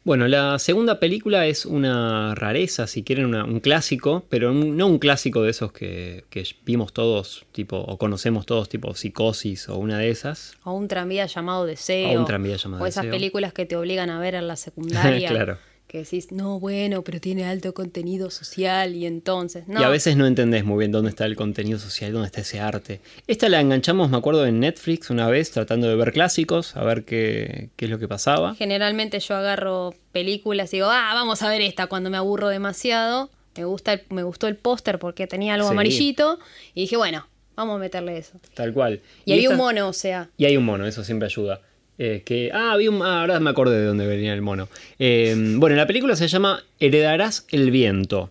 Bueno, 0.04 0.28
la 0.28 0.58
segunda 0.60 1.00
película 1.00 1.46
es 1.46 1.66
una 1.66 2.34
rareza, 2.36 2.86
si 2.86 3.02
quieren, 3.02 3.26
una- 3.26 3.44
un 3.44 3.58
clásico, 3.58 4.24
pero 4.28 4.52
un- 4.52 4.76
no 4.76 4.86
un 4.86 4.98
clásico 5.00 5.42
de 5.42 5.50
esos 5.50 5.72
que, 5.72 6.24
que 6.30 6.44
vimos 6.64 6.92
todos, 6.92 7.44
tipo, 7.50 7.76
o 7.78 7.98
conocemos 7.98 8.46
todos, 8.46 8.68
tipo 8.68 8.94
Psicosis 8.94 9.68
o 9.68 9.76
una 9.78 9.98
de 9.98 10.10
esas. 10.10 10.52
O 10.62 10.72
un 10.74 10.86
tranvía 10.86 11.26
llamado 11.26 11.66
Deseo. 11.66 12.10
O 12.16 12.20
un 12.20 12.24
tranvía 12.24 12.56
llamado 12.56 12.84
O 12.84 12.86
esas 12.86 13.02
Deseo. 13.02 13.16
películas 13.18 13.52
que 13.52 13.66
te 13.66 13.74
obligan 13.76 14.08
a 14.10 14.20
ver 14.20 14.36
en 14.36 14.46
la 14.46 14.54
secundaria. 14.56 15.28
Claro. 15.28 15.58
Que 15.86 15.98
decís, 15.98 16.32
no, 16.32 16.58
bueno, 16.58 17.02
pero 17.02 17.20
tiene 17.20 17.44
alto 17.44 17.72
contenido 17.72 18.28
social 18.30 18.94
y 18.96 19.06
entonces. 19.06 19.68
No, 19.68 19.80
Y 19.80 19.84
a 19.84 19.88
veces 19.88 20.16
no 20.16 20.26
entendés 20.26 20.64
muy 20.64 20.78
bien 20.80 20.90
dónde 20.90 21.10
está 21.10 21.26
el 21.26 21.36
contenido 21.36 21.78
social, 21.78 22.12
dónde 22.12 22.26
está 22.26 22.40
ese 22.40 22.58
arte. 22.58 23.00
Esta 23.28 23.48
la 23.48 23.60
enganchamos, 23.60 24.10
me 24.10 24.16
acuerdo, 24.16 24.44
en 24.46 24.58
Netflix 24.58 25.10
una 25.10 25.28
vez, 25.28 25.52
tratando 25.52 25.86
de 25.88 25.94
ver 25.94 26.12
clásicos, 26.12 26.74
a 26.76 26.82
ver 26.82 27.04
qué, 27.04 27.70
qué 27.76 27.84
es 27.84 27.90
lo 27.90 28.00
que 28.00 28.08
pasaba. 28.08 28.56
Generalmente 28.56 29.20
yo 29.20 29.36
agarro 29.36 29.94
películas 30.10 30.72
y 30.74 30.78
digo, 30.78 30.88
ah, 30.90 31.12
vamos 31.14 31.42
a 31.42 31.48
ver 31.48 31.60
esta 31.62 31.86
cuando 31.86 32.10
me 32.10 32.16
aburro 32.16 32.48
demasiado. 32.48 33.30
Me, 33.56 33.64
gusta 33.64 33.92
el- 33.92 34.02
me 34.10 34.24
gustó 34.24 34.48
el 34.48 34.56
póster 34.56 34.98
porque 34.98 35.26
tenía 35.28 35.54
algo 35.54 35.68
Sí. 35.68 35.72
amarillito. 35.72 36.40
Y 36.74 36.80
dije, 36.82 36.96
bueno, 36.96 37.28
vamos 37.54 37.76
a 37.76 37.78
meterle 37.78 38.18
eso. 38.18 38.40
Tal 38.54 38.72
cual. 38.74 39.00
Y, 39.24 39.32
había 39.34 39.48
un 39.50 39.54
esta- 39.54 39.64
mono, 39.64 39.88
o 39.88 39.92
sea. 39.92 40.30
Y 40.36 40.46
hay 40.46 40.56
un 40.56 40.64
mono, 40.64 40.84
eso 40.84 41.04
siempre 41.04 41.26
ayuda. 41.26 41.60
Eh, 41.98 42.22
que, 42.24 42.50
ah, 42.52 42.72
había 42.72 42.90
un, 42.90 43.02
ah, 43.02 43.22
ahora 43.22 43.40
me 43.40 43.50
acordé 43.50 43.78
de 43.80 43.86
dónde 43.86 44.06
venía 44.06 44.34
el 44.34 44.42
mono. 44.42 44.68
Eh, 44.98 45.34
bueno, 45.56 45.76
la 45.76 45.86
película 45.86 46.14
se 46.16 46.28
llama 46.28 46.62
Heredarás 46.78 47.46
el 47.50 47.70
viento. 47.70 48.30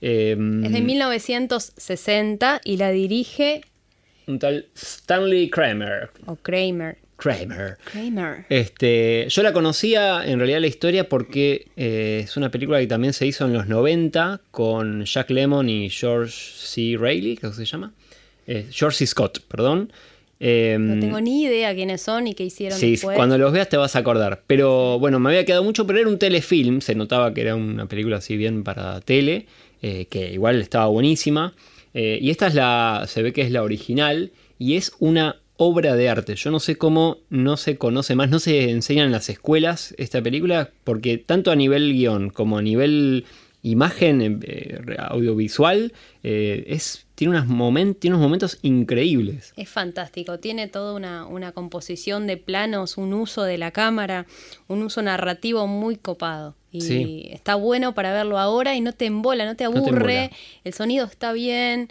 Eh, 0.00 0.36
Es 0.64 0.72
de 0.72 0.80
1960 0.80 2.60
y 2.64 2.76
la 2.76 2.90
dirige. 2.90 3.62
un 4.26 4.38
tal 4.38 4.66
Stanley 4.74 5.50
Kramer. 5.50 6.10
O 6.26 6.36
Kramer. 6.36 6.96
Kramer. 7.16 7.76
Kramer. 7.84 8.46
Este, 8.48 9.26
yo 9.28 9.42
la 9.44 9.52
conocía 9.52 10.24
en 10.24 10.38
realidad 10.38 10.60
la 10.60 10.66
historia 10.66 11.08
porque 11.08 11.66
eh, 11.76 12.22
es 12.24 12.36
una 12.36 12.50
película 12.50 12.80
que 12.80 12.86
también 12.88 13.12
se 13.12 13.26
hizo 13.26 13.44
en 13.44 13.52
los 13.52 13.68
90 13.68 14.40
con 14.50 15.04
Jack 15.04 15.30
Lemmon 15.30 15.68
y 15.68 15.88
George 15.90 16.32
C. 16.56 16.96
Reilly, 16.98 17.36
que 17.36 17.52
se 17.52 17.64
llama. 17.64 17.92
Eh, 18.48 18.66
George 18.72 18.98
C. 18.98 19.06
Scott, 19.06 19.40
perdón. 19.46 19.92
Eh, 20.44 20.76
No 20.78 20.98
tengo 21.00 21.20
ni 21.20 21.44
idea 21.44 21.72
quiénes 21.72 22.02
son 22.02 22.26
y 22.26 22.34
qué 22.34 22.42
hicieron 22.42 22.76
Sí, 22.76 22.92
después. 22.92 23.16
cuando 23.16 23.38
los 23.38 23.52
veas 23.52 23.68
te 23.68 23.76
vas 23.76 23.94
a 23.94 24.00
acordar. 24.00 24.42
Pero 24.48 24.98
bueno, 24.98 25.20
me 25.20 25.28
había 25.30 25.44
quedado 25.44 25.62
mucho, 25.62 25.86
pero 25.86 26.00
era 26.00 26.08
un 26.08 26.18
telefilm. 26.18 26.80
Se 26.80 26.96
notaba 26.96 27.32
que 27.32 27.42
era 27.42 27.54
una 27.54 27.86
película 27.86 28.16
así 28.16 28.36
bien 28.36 28.64
para 28.64 29.00
tele, 29.02 29.46
eh, 29.82 30.06
que 30.10 30.32
igual 30.32 30.60
estaba 30.60 30.86
buenísima. 30.86 31.54
Eh, 31.94 32.18
y 32.20 32.30
esta 32.30 32.48
es 32.48 32.54
la, 32.54 33.04
se 33.06 33.22
ve 33.22 33.32
que 33.32 33.42
es 33.42 33.52
la 33.52 33.62
original 33.62 34.32
y 34.58 34.74
es 34.74 34.92
una 34.98 35.36
obra 35.58 35.94
de 35.94 36.08
arte. 36.08 36.34
Yo 36.34 36.50
no 36.50 36.58
sé 36.58 36.76
cómo 36.76 37.18
no 37.30 37.56
se 37.56 37.76
conoce 37.76 38.16
más, 38.16 38.28
no 38.28 38.40
se 38.40 38.70
enseña 38.70 39.04
en 39.04 39.12
las 39.12 39.28
escuelas 39.28 39.94
esta 39.96 40.20
película, 40.20 40.70
porque 40.82 41.18
tanto 41.18 41.52
a 41.52 41.56
nivel 41.56 41.92
guion 41.92 42.30
como 42.30 42.58
a 42.58 42.62
nivel 42.62 43.26
imagen 43.62 44.40
eh, 44.44 44.80
audiovisual, 44.98 45.92
eh, 46.22 46.64
es, 46.66 47.06
tiene, 47.14 47.30
unas 47.38 47.46
momen- 47.48 47.96
tiene 47.98 48.16
unos 48.16 48.24
momentos 48.26 48.58
increíbles. 48.62 49.52
Es 49.56 49.68
fantástico, 49.68 50.38
tiene 50.40 50.66
toda 50.68 50.94
una, 50.94 51.26
una 51.26 51.52
composición 51.52 52.26
de 52.26 52.36
planos, 52.36 52.96
un 52.98 53.14
uso 53.14 53.44
de 53.44 53.58
la 53.58 53.70
cámara, 53.70 54.26
un 54.68 54.82
uso 54.82 55.00
narrativo 55.02 55.66
muy 55.66 55.96
copado. 55.96 56.56
Y 56.72 56.80
Sí. 56.80 57.28
está 57.30 57.54
bueno 57.54 57.94
para 57.94 58.12
verlo 58.12 58.38
ahora 58.38 58.74
y 58.74 58.80
no 58.80 58.92
te 58.92 59.06
embola, 59.06 59.44
no 59.44 59.54
te 59.56 59.64
aburre, 59.64 60.30
el 60.64 60.72
sonido 60.72 61.06
está 61.06 61.32
bien, 61.32 61.88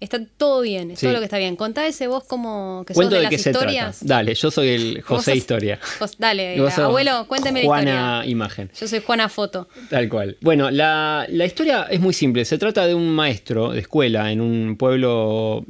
está 0.00 0.18
todo 0.36 0.62
bien, 0.62 0.90
es 0.90 0.98
Sí. 0.98 1.06
todo 1.06 1.12
lo 1.14 1.18
que 1.20 1.26
está 1.26 1.38
bien. 1.38 1.56
Contá 1.56 1.86
ese 1.86 2.06
vos 2.06 2.24
como 2.24 2.84
que 2.86 2.94
sos 2.94 2.98
Cuento 2.98 3.14
de, 3.14 3.18
de, 3.18 3.22
las 3.24 3.30
qué 3.30 3.38
se 3.38 3.50
historias. 3.50 3.98
trata. 4.00 4.14
Dale, 4.14 4.34
yo 4.34 4.50
soy 4.50 4.68
el 4.68 4.94
¿Vos 4.96 5.04
José 5.04 5.30
sos- 5.32 5.36
Historia. 5.38 5.78
vos- 6.00 6.16
dale, 6.18 6.60
vos 6.60 6.72
sos 6.74 6.84
abuelo, 6.84 7.26
cuénteme 7.28 7.60
la 7.60 7.66
Juana 7.66 7.90
historia. 8.20 8.30
Imagen. 8.30 8.70
Yo 8.78 8.88
soy 8.88 9.00
Juana 9.00 9.28
Foto. 9.28 9.68
Tal 9.90 10.08
cual. 10.08 10.36
Bueno, 10.40 10.70
la, 10.70 11.26
la 11.28 11.44
historia 11.44 11.86
es 11.90 12.00
muy 12.00 12.14
simple. 12.14 12.44
Se 12.44 12.58
trata 12.58 12.86
de 12.86 12.94
un 12.94 13.10
maestro 13.10 13.70
de 13.72 13.80
escuela 13.80 14.32
en 14.32 14.40
un 14.40 14.76
pueblo 14.76 15.64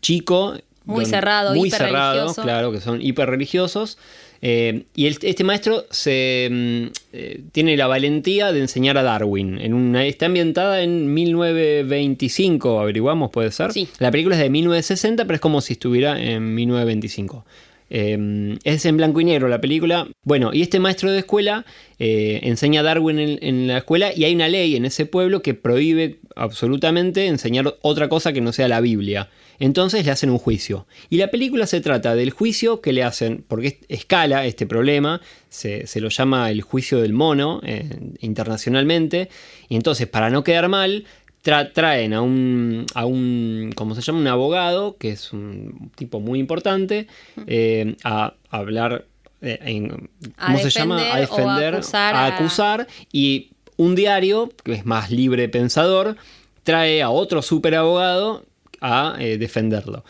chico. 0.00 0.54
Muy 0.84 1.04
cerrado, 1.06 1.54
muy 1.54 1.70
cerrado, 1.70 2.34
claro, 2.34 2.72
que 2.72 2.80
son 2.80 3.00
hiperreligiosos. 3.00 3.96
Eh, 4.42 4.84
y 4.94 5.06
el- 5.06 5.18
este 5.22 5.44
maestro 5.44 5.84
se, 5.90 6.48
mm, 6.50 6.84
eh, 7.12 7.40
tiene 7.52 7.76
la 7.76 7.86
valentía 7.86 8.52
de 8.52 8.60
enseñar 8.60 8.96
a 8.96 9.02
Darwin. 9.02 9.58
En 9.58 9.74
una, 9.74 10.06
está 10.06 10.26
ambientada 10.26 10.82
en 10.82 11.12
1925, 11.12 12.80
averiguamos, 12.80 13.30
puede 13.30 13.50
ser. 13.50 13.72
Sí. 13.72 13.88
La 13.98 14.10
película 14.10 14.36
es 14.36 14.42
de 14.42 14.50
1960, 14.50 15.24
pero 15.24 15.34
es 15.36 15.40
como 15.40 15.60
si 15.60 15.74
estuviera 15.74 16.20
en 16.20 16.54
1925. 16.54 17.44
Eh, 17.92 18.56
es 18.62 18.84
en 18.86 18.96
blanco 18.96 19.20
y 19.20 19.24
negro 19.24 19.48
la 19.48 19.60
película. 19.60 20.06
Bueno, 20.24 20.50
y 20.52 20.62
este 20.62 20.78
maestro 20.78 21.10
de 21.10 21.18
escuela 21.18 21.64
eh, 21.98 22.38
enseña 22.44 22.80
a 22.80 22.84
Darwin 22.84 23.18
en, 23.18 23.38
en 23.42 23.66
la 23.66 23.78
escuela 23.78 24.12
y 24.14 24.24
hay 24.24 24.34
una 24.34 24.48
ley 24.48 24.76
en 24.76 24.84
ese 24.84 25.06
pueblo 25.06 25.42
que 25.42 25.54
prohíbe 25.54 26.18
absolutamente 26.36 27.26
enseñar 27.26 27.74
otra 27.82 28.08
cosa 28.08 28.32
que 28.32 28.40
no 28.40 28.52
sea 28.52 28.68
la 28.68 28.80
Biblia. 28.80 29.28
Entonces 29.60 30.04
le 30.04 30.10
hacen 30.10 30.30
un 30.30 30.38
juicio. 30.38 30.86
Y 31.08 31.18
la 31.18 31.28
película 31.30 31.66
se 31.66 31.80
trata 31.80 32.16
del 32.16 32.30
juicio 32.30 32.80
que 32.80 32.92
le 32.92 33.04
hacen, 33.04 33.44
porque 33.46 33.66
es- 33.68 33.76
escala 33.88 34.44
este 34.46 34.66
problema, 34.66 35.20
se, 35.48 35.86
se 35.86 36.00
lo 36.00 36.08
llama 36.08 36.50
el 36.50 36.62
juicio 36.62 37.00
del 37.00 37.12
mono 37.12 37.60
eh, 37.62 37.88
internacionalmente. 38.20 39.28
Y 39.68 39.76
entonces, 39.76 40.06
para 40.08 40.30
no 40.30 40.42
quedar 40.44 40.68
mal, 40.68 41.04
tra- 41.44 41.70
traen 41.72 42.14
a 42.14 42.22
un, 42.22 42.86
a 42.94 43.04
un, 43.06 43.70
¿cómo 43.74 43.94
se 43.94 44.00
llama? 44.02 44.18
Un 44.20 44.26
abogado, 44.28 44.96
que 44.96 45.10
es 45.10 45.32
un 45.32 45.90
tipo 45.94 46.20
muy 46.20 46.38
importante, 46.38 47.06
eh, 47.46 47.96
a, 48.04 48.34
a 48.50 48.56
hablar, 48.56 49.04
eh, 49.42 49.58
en- 49.62 49.88
¿cómo 49.88 50.58
se 50.58 50.70
llama? 50.70 50.96
A 51.14 51.20
defender 51.20 51.74
a 51.74 51.78
acusar 51.78 52.14
a 52.14 52.24
a- 52.24 52.26
acusar, 52.36 52.86
y 53.12 53.50
un 53.76 53.94
diario, 53.94 54.50
que 54.64 54.72
es 54.72 54.84
más 54.86 55.10
libre 55.10 55.48
pensador, 55.48 56.16
trae 56.64 57.02
a 57.02 57.10
otro 57.10 57.40
super 57.42 57.74
abogado 57.74 58.44
a 58.80 59.16
eh, 59.18 59.38
defenderlo. 59.38 60.04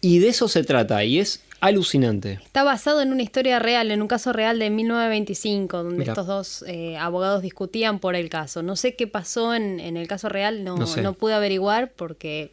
Y 0.00 0.18
de 0.18 0.28
eso 0.28 0.48
se 0.48 0.62
trata, 0.64 1.02
y 1.04 1.18
es 1.18 1.42
alucinante. 1.60 2.38
Está 2.44 2.62
basado 2.64 3.00
en 3.00 3.12
una 3.12 3.22
historia 3.22 3.58
real, 3.58 3.90
en 3.90 4.02
un 4.02 4.08
caso 4.08 4.32
real 4.32 4.58
de 4.58 4.68
1925, 4.70 5.82
donde 5.82 6.04
estos 6.04 6.26
dos 6.26 6.64
eh, 6.68 6.96
abogados 6.98 7.42
discutían 7.42 7.98
por 7.98 8.14
el 8.14 8.28
caso. 8.28 8.62
No 8.62 8.76
sé 8.76 8.94
qué 8.94 9.06
pasó 9.06 9.54
en, 9.54 9.80
en 9.80 9.96
el 9.96 10.06
caso 10.06 10.28
real, 10.28 10.64
no, 10.64 10.76
No 10.76 11.12
pude 11.14 11.32
averiguar 11.34 11.92
porque 11.92 12.52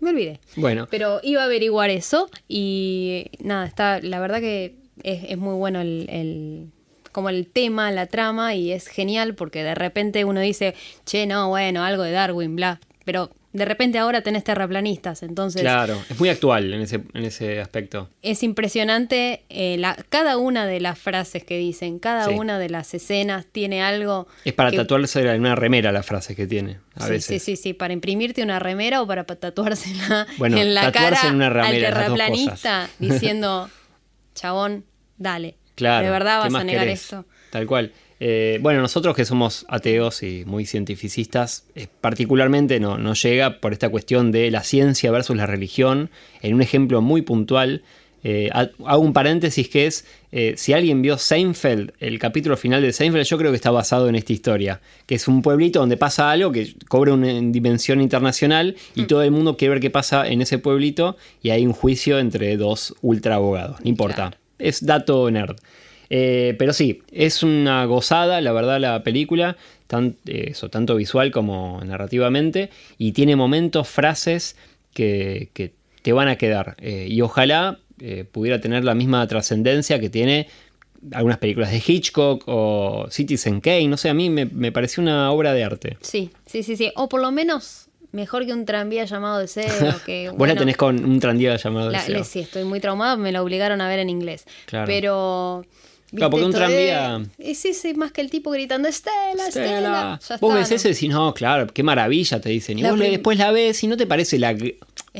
me 0.00 0.10
olvidé. 0.10 0.38
Bueno, 0.56 0.86
Pero 0.90 1.20
iba 1.24 1.42
a 1.42 1.46
averiguar 1.46 1.90
eso 1.90 2.30
y 2.46 3.26
nada, 3.40 3.66
está, 3.66 4.00
la 4.00 4.20
verdad 4.20 4.38
que 4.40 4.76
es, 5.02 5.24
es 5.30 5.38
muy 5.38 5.54
bueno 5.56 5.80
el, 5.80 6.06
el- 6.08 6.66
como 7.10 7.30
el 7.30 7.48
tema, 7.48 7.90
la 7.90 8.06
trama 8.06 8.54
y 8.54 8.70
es 8.70 8.86
genial 8.86 9.34
porque 9.34 9.64
de 9.64 9.74
repente 9.74 10.24
uno 10.24 10.38
dice, 10.40 10.74
che, 11.04 11.26
no, 11.26 11.48
bueno, 11.48 11.82
algo 11.82 12.04
de 12.04 12.12
Darwin, 12.12 12.54
bla, 12.54 12.78
pero 13.04 13.30
de 13.52 13.64
repente 13.64 13.98
ahora 13.98 14.20
tenés 14.22 14.44
terraplanistas, 14.44 15.22
entonces 15.22 15.62
claro, 15.62 15.98
es 16.10 16.18
muy 16.20 16.28
actual 16.28 16.72
en 16.74 16.82
ese, 16.82 16.96
en 17.14 17.24
ese 17.24 17.60
aspecto. 17.60 18.10
es 18.20 18.42
impresionante 18.42 19.44
eh, 19.48 19.76
la, 19.78 19.96
cada 20.10 20.36
una 20.36 20.66
de 20.66 20.80
las 20.80 20.98
frases 20.98 21.44
que 21.44 21.56
dicen, 21.56 21.98
cada 21.98 22.26
Sí. 22.26 22.34
una 22.34 22.58
de 22.58 22.68
las 22.68 22.92
escenas 22.92 23.46
tiene 23.50 23.82
algo... 23.82 24.26
Es 24.44 24.52
para 24.52 24.70
que- 24.70 24.76
tatuarse 24.76 25.20
en 25.22 25.40
una 25.40 25.54
remera 25.54 25.92
la 25.92 26.02
frase 26.02 26.36
que 26.36 26.46
tiene, 26.46 26.78
a 26.94 27.04
Sí, 27.06 27.10
veces. 27.10 27.42
sí, 27.42 27.56
sí, 27.56 27.62
sí, 27.62 27.72
para 27.72 27.94
imprimirte 27.94 28.42
una 28.42 28.58
remera 28.58 29.00
o 29.00 29.06
para 29.06 29.24
pa- 29.24 29.36
tatuársela 29.36 30.26
Bueno, 30.38 30.58
en 30.58 30.74
la 30.74 30.92
tatuarse 30.92 31.14
cara 31.16 31.28
en 31.28 31.34
una 31.36 31.48
remera, 31.48 31.88
al 31.88 31.94
las 31.94 32.02
terraplanista 32.04 32.88
diciendo, 32.98 33.70
chabón, 34.34 34.84
dale, 35.16 35.56
Claro. 35.74 36.04
de 36.06 36.10
verdad 36.10 36.42
¿qué 36.42 36.50
vas 36.52 36.60
a 36.60 36.64
negar 36.64 36.84
querés? 36.84 37.02
esto. 37.04 37.24
Tal 37.50 37.66
cual. 37.66 37.92
Eh, 38.20 38.58
bueno, 38.60 38.80
nosotros 38.80 39.14
que 39.14 39.24
somos 39.24 39.64
ateos 39.68 40.22
y 40.24 40.44
muy 40.44 40.66
cientificistas, 40.66 41.64
eh, 41.76 41.86
particularmente 42.00 42.80
no, 42.80 42.98
nos 42.98 43.22
llega 43.22 43.60
por 43.60 43.72
esta 43.72 43.88
cuestión 43.88 44.32
de 44.32 44.50
la 44.50 44.64
ciencia 44.64 45.10
versus 45.12 45.36
la 45.36 45.46
religión, 45.46 46.10
en 46.42 46.54
un 46.54 46.62
ejemplo 46.62 47.00
muy 47.00 47.22
puntual. 47.22 47.82
eh, 48.24 48.50
ha- 48.52 48.68
hago 48.84 49.02
un 49.02 49.12
paréntesis 49.12 49.68
que 49.68 49.86
es, 49.86 50.04
si 50.56 50.72
alguien 50.72 51.02
vio 51.02 51.16
Seinfeld, 51.18 51.92
el 52.00 52.18
capítulo 52.18 52.56
final 52.56 52.82
de 52.82 52.92
Seinfeld, 52.92 53.24
yo 53.24 53.38
creo 53.38 53.52
que 53.52 53.56
está 53.56 53.70
basado 53.70 54.08
en 54.08 54.16
esta 54.16 54.32
historia, 54.32 54.80
que 55.06 55.14
es 55.14 55.28
un 55.28 55.40
pueblito 55.40 55.78
donde 55.78 55.96
pasa 55.96 56.28
algo 56.32 56.50
que 56.50 56.74
cobra 56.88 57.14
una 57.14 57.28
dimensión 57.40 58.00
internacional 58.00 58.74
y 58.96 59.04
todo 59.04 59.22
el 59.22 59.30
mundo 59.30 59.56
quiere 59.56 59.74
ver 59.74 59.80
qué 59.80 59.90
pasa 59.90 60.26
en 60.26 60.42
ese 60.42 60.58
pueblito 60.58 61.16
y 61.44 61.50
hay 61.50 61.64
un 61.64 61.72
juicio 61.72 62.18
entre 62.18 62.56
dos 62.56 62.92
ultra 63.02 63.36
abogados, 63.36 63.80
no 63.84 63.88
importa. 63.88 64.16
Claro. 64.16 64.36
Es 64.58 64.84
dato 64.84 65.30
nerd. 65.30 65.56
Eh, 66.10 66.54
pero 66.58 66.72
sí, 66.72 67.02
es 67.12 67.42
una 67.42 67.84
gozada, 67.84 68.40
la 68.40 68.52
verdad, 68.52 68.80
la 68.80 69.02
película, 69.02 69.56
tan- 69.86 70.16
eh, 70.26 70.46
eso, 70.50 70.68
tanto 70.70 70.96
visual 70.96 71.30
como 71.30 71.80
narrativamente, 71.84 72.70
y 72.96 73.12
tiene 73.12 73.36
momentos, 73.36 73.88
frases 73.88 74.56
que, 74.94 75.50
que 75.52 75.72
te 76.02 76.12
van 76.12 76.28
a 76.28 76.36
quedar. 76.36 76.76
Eh, 76.80 77.06
y 77.10 77.20
ojalá 77.20 77.78
eh, 78.00 78.24
pudiera 78.30 78.60
tener 78.60 78.84
la 78.84 78.94
misma 78.94 79.26
trascendencia 79.26 79.98
que 80.00 80.08
tiene 80.08 80.48
algunas 81.12 81.38
películas 81.38 81.70
de 81.70 81.82
Hitchcock 81.86 82.42
o 82.46 83.06
Citizen 83.10 83.60
Kane, 83.60 83.86
no 83.88 83.96
sé, 83.96 84.08
a 84.08 84.14
mí 84.14 84.30
me, 84.30 84.46
me 84.46 84.72
pareció 84.72 85.02
una 85.02 85.30
obra 85.30 85.52
de 85.52 85.62
arte. 85.64 85.96
Sí, 86.00 86.30
sí, 86.46 86.62
sí, 86.62 86.76
sí, 86.76 86.90
o 86.96 87.08
por 87.08 87.20
lo 87.20 87.30
menos 87.30 87.88
mejor 88.10 88.46
que 88.46 88.52
un 88.52 88.64
tranvía 88.64 89.04
llamado 89.04 89.38
Deseo, 89.38 89.92
que 90.06 90.28
Vos 90.30 90.38
bueno, 90.38 90.54
la 90.54 90.58
tenés 90.60 90.76
con 90.76 91.04
un 91.04 91.20
tranvía 91.20 91.54
llamado 91.56 91.90
la- 91.90 92.00
Deseo. 92.00 92.24
sí, 92.24 92.40
estoy 92.40 92.64
muy 92.64 92.80
traumada, 92.80 93.16
me 93.16 93.30
la 93.30 93.42
obligaron 93.42 93.80
a 93.80 93.88
ver 93.88 93.98
en 94.00 94.10
inglés. 94.10 94.44
Claro. 94.66 94.86
Pero... 94.86 95.64
Claro, 96.10 96.30
porque 96.30 96.46
un 96.46 96.52
tranvía- 96.52 97.22
Y 97.38 97.54
sí, 97.54 97.74
sí, 97.74 97.92
más 97.94 98.12
que 98.12 98.20
el 98.22 98.30
tipo 98.30 98.50
gritando, 98.50 98.88
Estela, 98.88 99.48
Estela. 99.48 100.18
Vos 100.18 100.30
está, 100.30 100.46
ves 100.58 100.70
¿no? 100.70 100.76
eso 100.76 100.88
y 100.88 100.92
decís, 100.92 101.10
no, 101.10 101.34
claro, 101.34 101.66
qué 101.66 101.82
maravilla, 101.82 102.40
te 102.40 102.48
dicen. 102.48 102.78
Y 102.78 102.82
La 102.82 102.90
vos 102.90 102.98
prim- 102.98 103.12
después 103.12 103.36
la 103.38 103.50
ves 103.50 103.82
y 103.84 103.86
no 103.88 103.96
te 103.96 104.06
parece 104.06 104.38
la... 104.38 104.56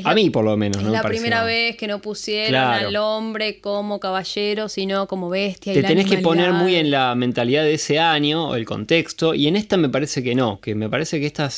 a 0.03 0.13
mí 0.15 0.29
por 0.29 0.45
lo 0.45 0.55
menos. 0.57 0.77
Es 0.77 0.83
no 0.83 0.91
la 0.91 1.01
pareció. 1.01 1.21
primera 1.23 1.43
vez 1.43 1.75
que 1.77 1.87
no 1.87 1.99
pusieron 1.99 2.49
Claro. 2.49 2.87
al 2.87 2.95
hombre 2.95 3.59
como 3.59 3.99
caballero, 3.99 4.69
sino 4.69 5.07
como 5.07 5.29
bestia. 5.29 5.73
Te 5.73 5.83
tenés 5.83 6.05
que 6.07 6.17
poner 6.19 6.53
muy 6.53 6.75
en 6.75 6.91
la 6.91 7.13
mentalidad 7.15 7.63
de 7.63 7.73
ese 7.73 7.99
año 7.99 8.49
o 8.49 8.55
el 8.55 8.65
contexto. 8.65 9.33
Y 9.33 9.47
en 9.47 9.55
esta 9.55 9.77
me 9.77 9.89
parece 9.89 10.23
que 10.23 10.35
no, 10.35 10.59
que 10.61 10.75
me 10.75 10.89
parece 10.89 11.19
que 11.19 11.25
esta 11.25 11.49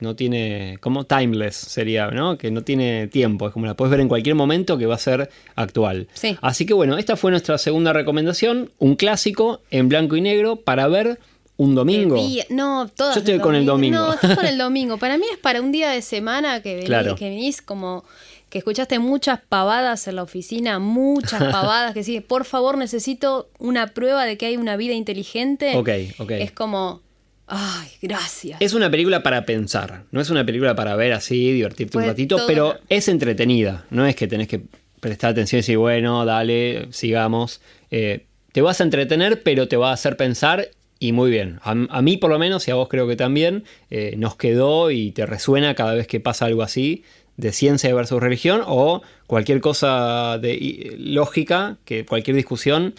no 0.00 0.14
tiene. 0.16 0.78
como 0.80 1.04
timeless 1.04 1.56
sería, 1.56 2.08
¿no? 2.10 2.36
Que 2.38 2.50
no 2.50 2.62
tiene 2.62 3.06
tiempo. 3.08 3.46
Es 3.46 3.52
como 3.52 3.66
la 3.66 3.74
puedes 3.74 3.90
ver 3.90 4.00
en 4.00 4.08
cualquier 4.08 4.34
momento 4.34 4.76
que 4.78 4.86
va 4.86 4.94
a 4.94 4.98
ser 4.98 5.30
actual. 5.54 6.08
Sí. 6.14 6.36
Así 6.40 6.66
que 6.66 6.74
bueno, 6.74 6.98
esta 6.98 7.16
fue 7.16 7.30
nuestra 7.30 7.58
segunda 7.58 7.92
recomendación. 7.92 8.70
Un 8.78 8.96
clásico 8.96 9.60
en 9.70 9.88
blanco 9.88 10.16
y 10.16 10.20
negro 10.20 10.56
para 10.56 10.86
ver 10.88 11.18
un 11.56 11.74
domingo. 11.74 12.16
Día- 12.16 12.46
No, 12.50 12.88
todas 12.88 13.14
Yo 13.14 13.20
estoy 13.20 13.38
con 13.38 13.54
el 13.54 13.64
domingo. 13.66 13.96
No, 13.98 14.12
estoy 14.14 14.34
con 14.34 14.46
el 14.46 14.58
domingo. 14.66 14.98
Para 14.98 15.18
mí 15.18 15.24
es 15.32 15.38
para 15.38 15.60
un 15.60 15.70
día 15.72 15.90
de 15.90 16.02
semana 16.02 16.60
que 16.62 16.74
venís, 16.74 16.86
Claro. 16.86 17.14
que 17.16 17.28
venís 17.28 17.62
como 17.62 18.04
que 18.50 18.58
escuchaste 18.58 18.98
muchas 19.00 19.40
pavadas 19.48 20.06
en 20.06 20.16
la 20.16 20.22
oficina, 20.22 20.78
muchas 20.78 21.40
pavadas 21.52 21.92
que 21.94 22.04
sí, 22.04 22.20
por 22.20 22.44
favor 22.44 22.78
necesito 22.78 23.48
una 23.58 23.88
prueba 23.88 24.24
de 24.26 24.36
que 24.38 24.46
hay 24.46 24.56
una 24.56 24.76
vida 24.76 24.94
inteligente. 24.94 25.76
Ok, 25.76 25.88
ok. 26.18 26.30
Es 26.32 26.52
como, 26.52 27.02
ay, 27.48 27.88
gracias. 28.00 28.60
Es 28.60 28.72
una 28.74 28.90
película 28.90 29.22
para 29.24 29.44
pensar, 29.44 30.04
no 30.12 30.20
es 30.20 30.30
una 30.30 30.44
película 30.46 30.74
para 30.76 30.94
ver 30.94 31.12
así, 31.14 31.52
divertirte 31.52 31.96
un 31.98 32.02
Pues 32.04 32.06
ratito, 32.12 32.38
pero 32.46 32.76
es 32.88 33.08
entretenida. 33.08 33.86
No 33.90 34.06
es 34.06 34.14
que 34.14 34.28
tenés 34.28 34.46
que 34.48 34.62
prestar 35.00 35.30
atención 35.32 35.58
y 35.58 35.62
decir, 35.62 35.78
bueno, 35.78 36.24
dale, 36.24 36.86
sigamos. 36.92 37.60
Eh, 37.90 38.26
te 38.52 38.62
vas 38.62 38.80
a 38.80 38.84
entretener, 38.84 39.42
pero 39.42 39.66
te 39.66 39.76
va 39.76 39.90
a 39.90 39.94
hacer 39.94 40.16
pensar 40.16 40.68
y 41.08 41.12
muy 41.12 41.30
bien. 41.30 41.60
A, 41.62 41.70
a 41.90 42.02
mí 42.02 42.16
por 42.16 42.30
lo 42.30 42.38
menos, 42.38 42.66
y 42.68 42.70
a 42.70 42.74
vos 42.74 42.88
creo 42.88 43.06
que 43.08 43.16
también, 43.16 43.64
eh, 43.90 44.14
nos 44.16 44.36
quedó 44.36 44.90
y 44.90 45.10
te 45.12 45.26
resuena 45.26 45.74
cada 45.74 45.94
vez 45.94 46.06
que 46.06 46.20
pasa 46.20 46.46
algo 46.46 46.62
así 46.62 47.04
de 47.36 47.50
ciencia 47.50 47.92
versus 47.92 48.22
religión 48.22 48.62
o 48.64 49.02
cualquier 49.26 49.60
cosa 49.60 50.38
de 50.40 50.54
y- 50.54 50.94
lógica, 50.98 51.78
que 51.84 52.06
cualquier 52.06 52.36
discusión, 52.36 52.94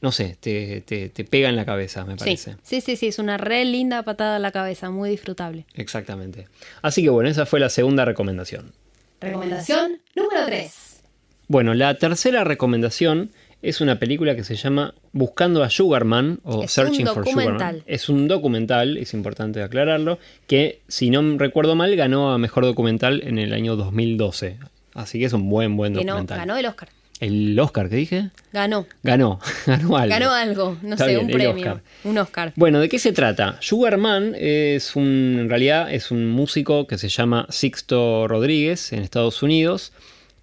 no 0.00 0.12
sé, 0.12 0.38
te, 0.40 0.80
te- 0.80 1.10
te 1.10 1.24
pega 1.24 1.50
en 1.50 1.56
la 1.56 1.66
cabeza, 1.66 2.04
me 2.06 2.14
Mm. 2.14 2.18
sí, 2.18 2.24
parece. 2.24 2.56
sí, 2.62 2.80
sí, 2.80 2.96
sí, 2.96 3.08
es 3.08 3.18
una 3.18 3.36
re 3.36 3.66
linda 3.66 4.02
patada 4.02 4.36
a 4.36 4.38
la 4.38 4.50
cabeza, 4.50 4.90
muy 4.90 5.10
disfrutable. 5.10 5.66
Exactamente. 5.74 6.46
Así 6.80 7.02
que 7.02 7.10
bueno, 7.10 7.28
esa 7.28 7.44
fue 7.44 7.60
la 7.60 7.68
segunda 7.68 8.06
recomendación. 8.06 8.72
Recomendación 9.20 10.00
número 10.14 10.46
3. 10.46 11.02
Bueno, 11.48 11.74
la 11.74 11.94
tercera 11.98 12.44
recomendación 12.44 13.30
es 13.62 13.80
una 13.80 13.98
película 13.98 14.36
que 14.36 14.44
se 14.44 14.54
llama 14.54 14.94
Buscando 15.12 15.62
a 15.62 15.70
Sugarman 15.70 16.40
o 16.44 16.62
Es 16.62 16.72
Searching 16.72 17.06
for 17.06 17.24
documental. 17.24 17.56
Sugarman. 17.56 17.82
Es 17.86 18.08
un 18.08 18.28
documental, 18.28 18.96
es 18.98 19.14
importante 19.14 19.62
aclararlo, 19.62 20.18
que 20.46 20.80
si 20.88 21.10
no 21.10 21.38
recuerdo 21.38 21.74
mal 21.74 21.94
ganó 21.96 22.32
a 22.32 22.38
Mejor 22.38 22.64
Documental 22.64 23.22
en 23.24 23.38
el 23.38 23.52
año 23.52 23.76
2012. 23.76 24.58
Así 24.94 25.18
que 25.18 25.26
es 25.26 25.32
un 25.32 25.48
buen, 25.48 25.76
buen 25.76 25.94
Que 25.94 26.04
no, 26.04 26.12
documental. 26.12 26.38
ganó 26.38 26.56
el 26.56 26.66
Oscar. 26.66 26.88
¿El 27.18 27.58
Oscar 27.58 27.88
que 27.88 27.96
dije? 27.96 28.30
Ganó. 28.52 28.86
Ganó, 29.02 29.40
ganó 29.66 29.96
algo. 29.96 30.10
Ganó 30.10 30.30
algo, 30.32 30.76
no 30.82 30.92
Está 30.92 31.06
sé, 31.06 31.12
bien, 31.14 31.24
un 31.26 31.30
premio. 31.32 31.50
Oscar. 31.56 31.82
Un 32.04 32.18
Oscar. 32.18 32.52
Bueno, 32.56 32.78
¿de 32.78 32.88
qué 32.90 32.98
se 32.98 33.12
trata? 33.12 33.56
Sugarman 33.60 34.34
es 34.38 34.94
un, 34.96 35.38
en 35.40 35.48
realidad 35.48 35.92
es 35.92 36.10
un 36.10 36.28
músico 36.28 36.86
que 36.86 36.98
se 36.98 37.08
llama 37.08 37.46
Sixto 37.48 38.28
Rodríguez 38.28 38.92
en 38.92 39.00
Estados 39.02 39.42
Unidos, 39.42 39.92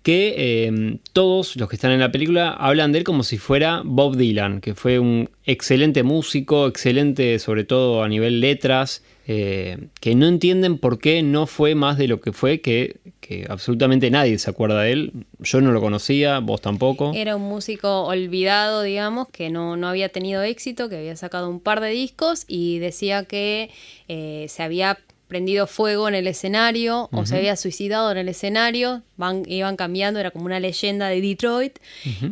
que 0.03 0.35
eh, 0.37 0.99
todos 1.13 1.55
los 1.55 1.69
que 1.69 1.75
están 1.75 1.91
en 1.91 1.99
la 1.99 2.11
película 2.11 2.51
hablan 2.51 2.91
de 2.91 2.99
él 2.99 3.03
como 3.03 3.23
si 3.23 3.37
fuera 3.37 3.81
Bob 3.83 4.17
Dylan, 4.17 4.61
que 4.61 4.75
fue 4.75 4.99
un 4.99 5.29
excelente 5.45 6.03
músico, 6.03 6.67
excelente 6.67 7.39
sobre 7.39 7.63
todo 7.63 8.03
a 8.03 8.09
nivel 8.09 8.41
letras, 8.41 9.03
eh, 9.25 9.87
que 10.01 10.13
no 10.15 10.27
entienden 10.27 10.77
por 10.77 10.99
qué 10.99 11.23
no 11.23 11.47
fue 11.47 11.73
más 11.73 11.97
de 11.97 12.07
lo 12.07 12.19
que 12.19 12.33
fue, 12.33 12.61
que 12.61 12.99
que 13.23 13.45
absolutamente 13.49 14.11
nadie 14.11 14.37
se 14.37 14.49
acuerda 14.49 14.81
de 14.81 14.91
él. 14.91 15.25
Yo 15.39 15.61
no 15.61 15.71
lo 15.71 15.79
conocía, 15.79 16.39
vos 16.39 16.59
tampoco. 16.59 17.13
Era 17.15 17.37
un 17.37 17.43
músico 17.43 18.03
olvidado, 18.03 18.81
digamos, 18.81 19.29
que 19.29 19.49
no, 19.49 19.77
no 19.77 19.87
había 19.87 20.09
tenido 20.09 20.43
éxito, 20.43 20.89
que 20.89 20.97
había 20.97 21.15
sacado 21.15 21.49
un 21.49 21.61
par 21.61 21.79
de 21.79 21.89
discos 21.89 22.43
y 22.47 22.79
decía 22.79 23.23
que 23.23 23.71
eh, 24.09 24.47
se 24.49 24.61
había 24.61 24.99
prendido 25.33 25.65
fuego 25.65 26.07
en 26.07 26.13
el 26.13 26.27
escenario 26.27 27.09
o 27.11 27.25
se 27.25 27.37
había 27.37 27.55
suicidado 27.55 28.11
en 28.11 28.19
el 28.19 28.29
escenario, 28.29 29.01
van, 29.17 29.41
iban 29.47 29.75
cambiando, 29.77 30.19
era 30.19 30.29
como 30.29 30.45
una 30.45 30.59
leyenda 30.59 31.07
de 31.07 31.21
Detroit 31.21 31.79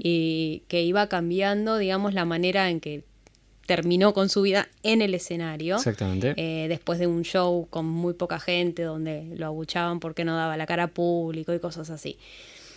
y 0.04 0.62
que 0.68 0.84
iba 0.84 1.08
cambiando, 1.08 1.80
digamos, 1.80 2.14
la 2.14 2.26
manera 2.26 2.70
en 2.70 2.80
que 2.80 3.04
terminó 3.66 4.14
con 4.14 4.30
su 4.30 4.44
vida 4.44 4.68
en 4.84 5.02
el 5.02 5.16
escenario. 5.16 5.78
Exactamente. 5.78 6.36
eh, 6.38 6.68
después 6.68 7.00
de 7.00 7.08
un 7.08 7.24
show 7.24 7.66
con 7.72 7.88
muy 7.88 8.14
poca 8.14 8.40
gente 8.40 8.84
donde 8.84 9.34
lo 9.36 9.48
abuchaban 9.48 10.00
porque 10.00 10.24
no 10.24 10.36
daba 10.36 10.56
la 10.56 10.68
cara 10.68 10.84
a 10.84 10.88
público 10.88 11.56
y 11.56 11.60
cosas 11.60 11.90
así. 11.90 12.20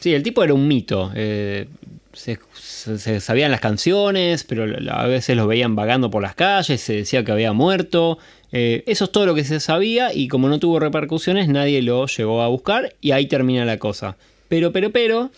Sí, 0.00 0.14
el 0.14 0.22
tipo 0.22 0.42
era 0.44 0.54
un 0.54 0.66
mito. 0.68 1.10
eh, 1.14 1.66
se, 2.12 2.38
se- 2.54 2.98
se 2.98 3.20
sabían 3.20 3.50
las 3.50 3.60
canciones, 3.60 4.44
pero 4.44 4.64
a 4.92 5.06
veces 5.06 5.36
lo 5.36 5.46
veían 5.46 5.74
vagando 5.74 6.10
por 6.10 6.22
las 6.22 6.34
calles, 6.34 6.80
se 6.80 6.94
decía 6.96 7.24
que 7.24 7.32
había 7.32 7.52
muerto. 7.52 8.18
Eh, 8.52 8.84
eso 8.86 9.06
es 9.06 9.12
todo 9.12 9.26
lo 9.26 9.34
que 9.34 9.42
se 9.42 9.58
sabía 9.58 10.14
y 10.14 10.28
como 10.28 10.48
no 10.48 10.60
tuvo 10.60 10.78
repercusiones, 10.78 11.48
nadie 11.48 11.82
lo 11.82 12.06
llegó 12.06 12.42
a 12.42 12.48
buscar 12.48 12.94
y 13.00 13.10
ahí 13.10 13.26
termina 13.26 13.64
la 13.64 13.78
cosa. 13.78 14.16
Pero, 14.48 14.70
pero, 14.72 14.90
pero, 14.92 15.30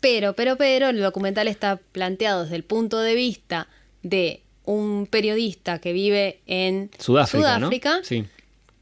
Pero, 0.00 0.34
pero, 0.34 0.56
pero, 0.56 0.88
el 0.90 1.00
documental 1.00 1.48
está 1.48 1.80
planteado 1.92 2.44
desde 2.44 2.56
el 2.56 2.62
punto 2.62 3.00
de 3.00 3.14
vista 3.16 3.66
de 4.04 4.40
un 4.64 5.08
periodista 5.10 5.80
que 5.80 5.92
vive 5.92 6.38
en 6.46 6.90
Sudáfrica, 6.98 7.56
Sudáfrica, 7.58 7.96
¿no? 7.98 8.04
Sí. 8.04 8.24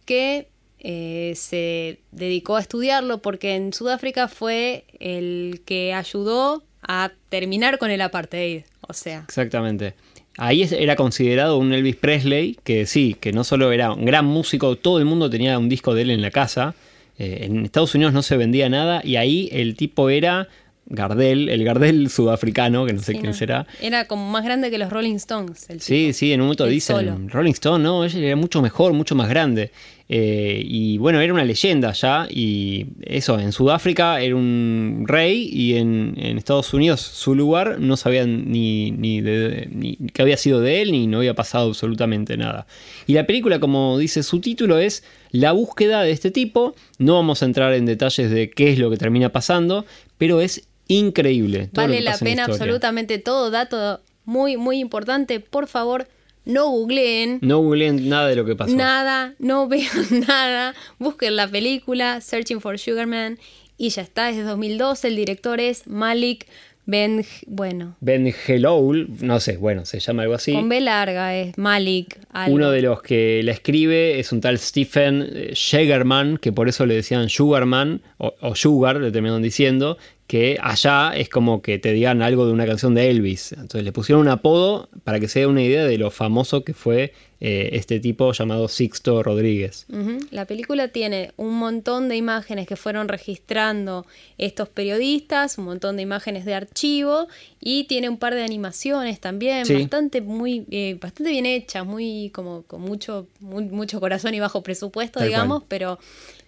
que 0.04 0.48
eh, 0.80 1.32
se 1.36 1.98
dedicó 2.12 2.56
a 2.56 2.60
estudiarlo 2.60 3.18
porque 3.18 3.54
en 3.54 3.72
Sudáfrica 3.72 4.28
fue 4.28 4.84
el 5.00 5.62
que 5.64 5.92
ayudó 5.94 6.62
a 6.82 7.10
terminar 7.28 7.78
con 7.78 7.90
el 7.90 8.00
apartheid. 8.00 8.62
O 8.88 8.92
sea, 8.92 9.20
Exactamente. 9.26 9.94
Ahí 10.36 10.62
era 10.70 10.94
considerado 10.94 11.58
un 11.58 11.72
Elvis 11.72 11.96
Presley, 11.96 12.56
que 12.62 12.86
sí, 12.86 13.16
que 13.20 13.32
no 13.32 13.42
solo 13.42 13.72
era 13.72 13.92
un 13.92 14.04
gran 14.04 14.24
músico, 14.24 14.76
todo 14.76 14.98
el 15.00 15.04
mundo 15.04 15.28
tenía 15.28 15.58
un 15.58 15.68
disco 15.68 15.94
de 15.94 16.02
él 16.02 16.10
en 16.10 16.22
la 16.22 16.30
casa. 16.30 16.74
Eh, 17.18 17.40
en 17.42 17.64
Estados 17.64 17.94
Unidos 17.96 18.12
no 18.12 18.22
se 18.22 18.36
vendía 18.36 18.68
nada 18.68 19.00
y 19.04 19.16
ahí 19.16 19.48
el 19.50 19.74
tipo 19.74 20.08
era 20.10 20.46
Gardel, 20.86 21.48
el 21.48 21.64
Gardel 21.64 22.08
sudafricano, 22.08 22.86
que 22.86 22.92
no 22.92 23.00
sé 23.00 23.06
sí, 23.12 23.18
quién 23.18 23.32
no, 23.32 23.36
será. 23.36 23.66
era 23.82 24.06
como 24.06 24.30
más 24.30 24.44
grande 24.44 24.70
que 24.70 24.78
los 24.78 24.90
Rolling 24.90 25.16
Stones. 25.16 25.68
El 25.68 25.80
Sí, 25.80 26.06
tipo. 26.06 26.12
sí, 26.14 26.32
en 26.32 26.40
un 26.40 26.46
momento 26.46 26.64
Él 26.66 26.70
dicen, 26.70 26.96
solo. 26.96 27.18
Rolling 27.26 27.52
Stone, 27.52 27.82
no, 27.82 28.04
ella 28.04 28.18
era 28.20 28.36
mucho 28.36 28.62
mejor, 28.62 28.92
mucho 28.92 29.16
más 29.16 29.28
grande. 29.28 29.72
Eh, 30.10 30.62
y 30.64 30.96
bueno, 30.96 31.20
era 31.20 31.32
una 31.34 31.44
leyenda 31.44 31.92
ya. 31.92 32.26
Y 32.30 32.86
eso, 33.02 33.38
en 33.38 33.52
Sudáfrica 33.52 34.20
era 34.22 34.34
un 34.36 35.04
rey 35.06 35.50
y 35.52 35.74
en, 35.76 36.14
en 36.16 36.38
Estados 36.38 36.72
Unidos 36.72 37.00
su 37.00 37.34
lugar 37.34 37.78
no 37.78 37.96
sabían 37.98 38.50
ni, 38.50 38.90
ni, 38.90 39.20
de- 39.20 39.68
ni 39.70 39.96
que 39.96 40.22
había 40.22 40.38
sido 40.38 40.60
de 40.60 40.80
él 40.80 40.92
ni 40.92 41.06
no 41.06 41.18
había 41.18 41.34
pasado 41.34 41.68
absolutamente 41.68 42.36
nada. 42.38 42.66
Y 43.06 43.12
la 43.12 43.26
película, 43.26 43.60
como 43.60 43.98
dice 43.98 44.22
su 44.22 44.40
título, 44.40 44.78
es 44.78 45.04
la 45.30 45.52
búsqueda 45.52 46.02
de 46.02 46.10
este 46.12 46.30
tipo. 46.30 46.74
No 46.98 47.14
vamos 47.14 47.42
a 47.42 47.46
entrar 47.46 47.74
en 47.74 47.84
detalles 47.84 48.30
de 48.30 48.48
qué 48.50 48.72
es 48.72 48.78
lo 48.78 48.90
que 48.90 48.96
termina 48.96 49.30
pasando, 49.30 49.84
pero 50.16 50.40
es 50.40 50.66
increíble. 50.88 51.68
todo 51.70 51.84
Vale 51.84 52.00
la 52.00 52.16
pena 52.16 52.46
absolutamente 52.46 53.18
todo, 53.18 53.50
dato 53.50 54.00
muy, 54.24 54.56
muy 54.56 54.78
importante. 54.78 55.38
Por 55.40 55.66
favor, 55.68 56.08
no 56.48 56.68
googleen. 56.70 57.38
No 57.42 57.58
googleen 57.60 58.08
nada 58.08 58.26
de 58.28 58.34
lo 58.36 58.44
que 58.44 58.56
pasó. 58.56 58.74
Nada, 58.74 59.34
no 59.38 59.68
vean 59.68 59.88
nada. 60.26 60.74
Busquen 60.98 61.36
la 61.36 61.46
película 61.46 62.20
Searching 62.20 62.60
for 62.60 62.78
Sugarman 62.78 63.38
y 63.76 63.90
ya 63.90 64.02
está, 64.02 64.30
es 64.30 64.36
de 64.36 64.42
2012. 64.42 65.06
El 65.08 65.16
director 65.16 65.60
es 65.60 65.86
Malik 65.86 66.46
Ben. 66.86 67.22
Bueno, 67.46 67.96
Ben 68.00 68.32
Helloul, 68.46 69.08
no 69.20 69.40
sé, 69.40 69.58
bueno, 69.58 69.84
se 69.84 70.00
llama 70.00 70.22
algo 70.22 70.34
así. 70.34 70.54
con 70.54 70.70
B 70.70 70.80
larga 70.80 71.36
es 71.36 71.56
Malik. 71.58 72.18
algo. 72.30 72.54
Uno 72.56 72.70
de 72.70 72.80
los 72.80 73.02
que 73.02 73.42
la 73.44 73.52
escribe 73.52 74.18
es 74.18 74.32
un 74.32 74.40
tal 74.40 74.58
Stephen 74.58 75.28
eh, 75.30 75.50
Sugarman, 75.54 76.38
que 76.38 76.50
por 76.50 76.66
eso 76.66 76.86
le 76.86 76.94
decían 76.94 77.28
Sugarman, 77.28 78.00
o, 78.16 78.34
o 78.40 78.54
Sugar, 78.54 78.96
le 78.96 79.10
terminaron 79.12 79.42
diciendo, 79.42 79.98
que 80.28 80.58
allá 80.62 81.12
es 81.16 81.28
como 81.30 81.62
que 81.62 81.78
te 81.78 81.92
digan 81.92 82.20
algo 82.22 82.46
de 82.46 82.52
una 82.52 82.66
canción 82.66 82.94
de 82.94 83.10
Elvis. 83.10 83.52
Entonces 83.52 83.82
le 83.82 83.92
pusieron 83.92 84.20
un 84.22 84.28
apodo 84.28 84.88
para 85.02 85.18
que 85.18 85.26
se 85.26 85.40
dé 85.40 85.46
una 85.46 85.62
idea 85.62 85.84
de 85.84 85.96
lo 85.98 86.10
famoso 86.10 86.64
que 86.64 86.74
fue 86.74 87.12
eh, 87.40 87.70
este 87.72 87.98
tipo 87.98 88.30
llamado 88.32 88.68
Sixto 88.68 89.22
Rodríguez. 89.22 89.86
La 90.30 90.44
película 90.44 90.88
tiene 90.88 91.32
un 91.36 91.54
montón 91.54 92.08
de 92.10 92.16
imágenes 92.16 92.66
que 92.66 92.76
fueron 92.76 93.08
registrando 93.08 94.04
estos 94.36 94.68
periodistas, 94.68 95.56
un 95.56 95.64
montón 95.64 95.96
de 95.96 96.02
imágenes 96.02 96.44
de 96.44 96.52
archivo 96.54 97.28
y 97.60 97.84
tiene 97.84 98.08
un 98.10 98.18
par 98.18 98.34
de 98.34 98.42
animaciones 98.42 99.20
también, 99.20 99.64
Sí. 99.66 99.74
bastante 99.74 100.20
muy, 100.20 100.66
eh, 100.70 100.98
bastante 101.00 101.30
bien 101.30 101.46
hechas, 101.46 101.86
muy 101.86 102.30
como 102.34 102.62
con 102.64 102.82
mucho, 102.82 103.28
muy- 103.40 103.64
mucho 103.64 103.98
corazón 104.00 104.34
y 104.34 104.40
bajo 104.40 104.62
presupuesto, 104.62 105.20
Tal 105.20 105.28
digamos, 105.28 105.60
cual. 105.60 105.66
pero 105.68 105.98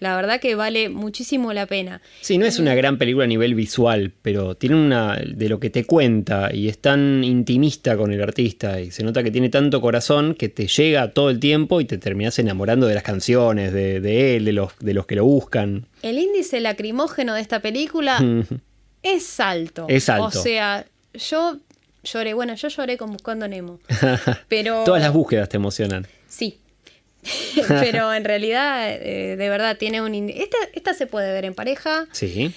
la 0.01 0.17
verdad 0.17 0.41
que 0.41 0.55
vale 0.55 0.89
muchísimo 0.89 1.53
la 1.53 1.67
pena. 1.67 2.01
Sí, 2.23 2.39
no 2.39 2.47
es 2.47 2.59
una 2.59 2.75
gran 2.75 2.99
película 2.99 3.25
a 3.25 3.29
nivel 3.29 3.55
visual, 3.55 4.13
pero 4.23 4.57
tiene 4.57 4.77
una 4.77 5.17
de 5.17 5.49
lo 5.49 5.61
que 5.61 5.71
te 5.71 5.85
cuenta 5.85 6.51
y 6.53 6.69
es 6.69 6.79
tan 6.79 7.23
intimista 7.23 7.97
con 7.97 8.13
el 8.13 8.23
artista 8.23 8.81
y 8.81 8.91
se 8.91 9.05
nota 9.05 9.23
que 9.23 9.31
tiene 9.31 9.51
tanto 9.51 9.81
corazón 9.81 10.35
que 10.35 10.49
te 10.49 10.67
llega 10.67 11.13
todo 11.13 11.31
el 11.31 11.39
tiempo 11.39 11.81
y 11.81 11.85
te 11.85 11.99
terminas 11.99 12.39
enamorando 12.39 12.87
de 12.87 12.95
las 12.95 13.03
canciones, 13.03 13.73
de, 13.73 14.01
de 14.01 14.37
él, 14.37 14.47
de 14.47 14.53
los, 14.53 14.73
de 14.79 14.95
los 14.95 15.07
que 15.07 15.17
lo 15.17 15.25
buscan. 15.25 15.87
El 16.03 16.19
índice 16.19 16.61
lacrimógeno 16.61 17.35
de 17.35 17.43
esta 17.43 17.61
película 17.61 18.25
es 19.03 19.41
alto. 19.41 19.85
Es 19.89 20.09
alto. 20.09 20.27
O 20.27 20.31
sea, 20.31 20.87
yo 21.13 21.59
lloré, 22.05 22.33
bueno, 22.33 22.55
yo 22.55 22.69
lloré 22.69 22.97
con 22.97 23.13
Buscando 23.13 23.47
Nemo, 23.49 23.81
pero... 24.49 24.85
Todas 24.85 25.03
las 25.03 25.13
búsquedas 25.13 25.49
te 25.51 25.59
emocionan. 25.59 26.07
Sí. 26.27 26.59
Pero 27.69 28.13
en 28.15 28.25
realidad, 28.25 28.91
eh, 28.91 29.37
de 29.37 29.49
verdad, 29.49 29.77
tiene 29.77 30.01
un... 30.03 30.15
Esta, 30.31 30.57
esta 30.75 30.95
se 30.95 31.07
puede 31.07 31.33
ver 31.33 31.45
en 31.45 31.55
pareja, 31.55 32.07
Sí. 32.13 32.53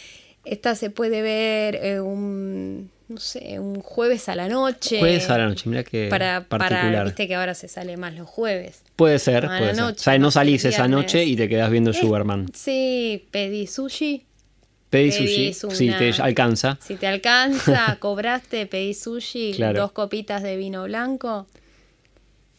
esta 0.46 0.76
se 0.76 0.90
puede 0.90 1.22
ver 1.22 1.76
eh, 1.82 2.00
un, 2.00 2.90
no 3.10 3.18
sé, 3.20 3.60
un 3.60 3.82
jueves 3.82 4.30
a 4.30 4.36
la 4.36 4.48
noche. 4.48 5.00
Jueves 5.00 5.30
a 5.30 5.38
la 5.38 5.46
noche, 5.48 5.70
mira 5.70 5.84
qué 5.84 6.08
Para, 6.10 6.46
para, 6.48 6.68
particular. 6.70 7.06
viste 7.06 7.28
que 7.28 7.36
ahora 7.36 7.54
se 7.54 7.68
sale 7.68 7.98
más 7.98 8.14
los 8.16 8.28
jueves. 8.30 8.84
Puede 8.96 9.20
ser, 9.20 9.46
a 9.46 9.58
puede 9.58 9.74
ser. 9.74 9.76
noche, 9.84 10.00
O 10.00 10.04
sea, 10.04 10.18
no 10.18 10.32
salís 10.32 10.64
esa 10.66 10.88
noche 10.88 11.24
y 11.26 11.36
te 11.36 11.50
quedas 11.50 11.70
viendo 11.70 11.92
Eh, 11.92 11.96
Sugarman. 11.96 12.48
Sí, 12.54 13.28
pedí 13.32 13.68
sushi. 13.68 14.26
Pedí 14.90 15.12
sushi, 15.12 15.54
si 15.54 15.90
te 15.90 16.12
alcanza. 16.22 16.78
Si 16.80 16.96
te 16.96 17.08
alcanza, 17.08 17.98
cobraste, 18.00 18.68
pedí 18.68 18.94
sushi, 18.94 19.54
Claro. 19.56 19.82
dos 19.82 19.92
copitas 19.92 20.44
de 20.44 20.56
vino 20.56 20.84
blanco. 20.84 21.48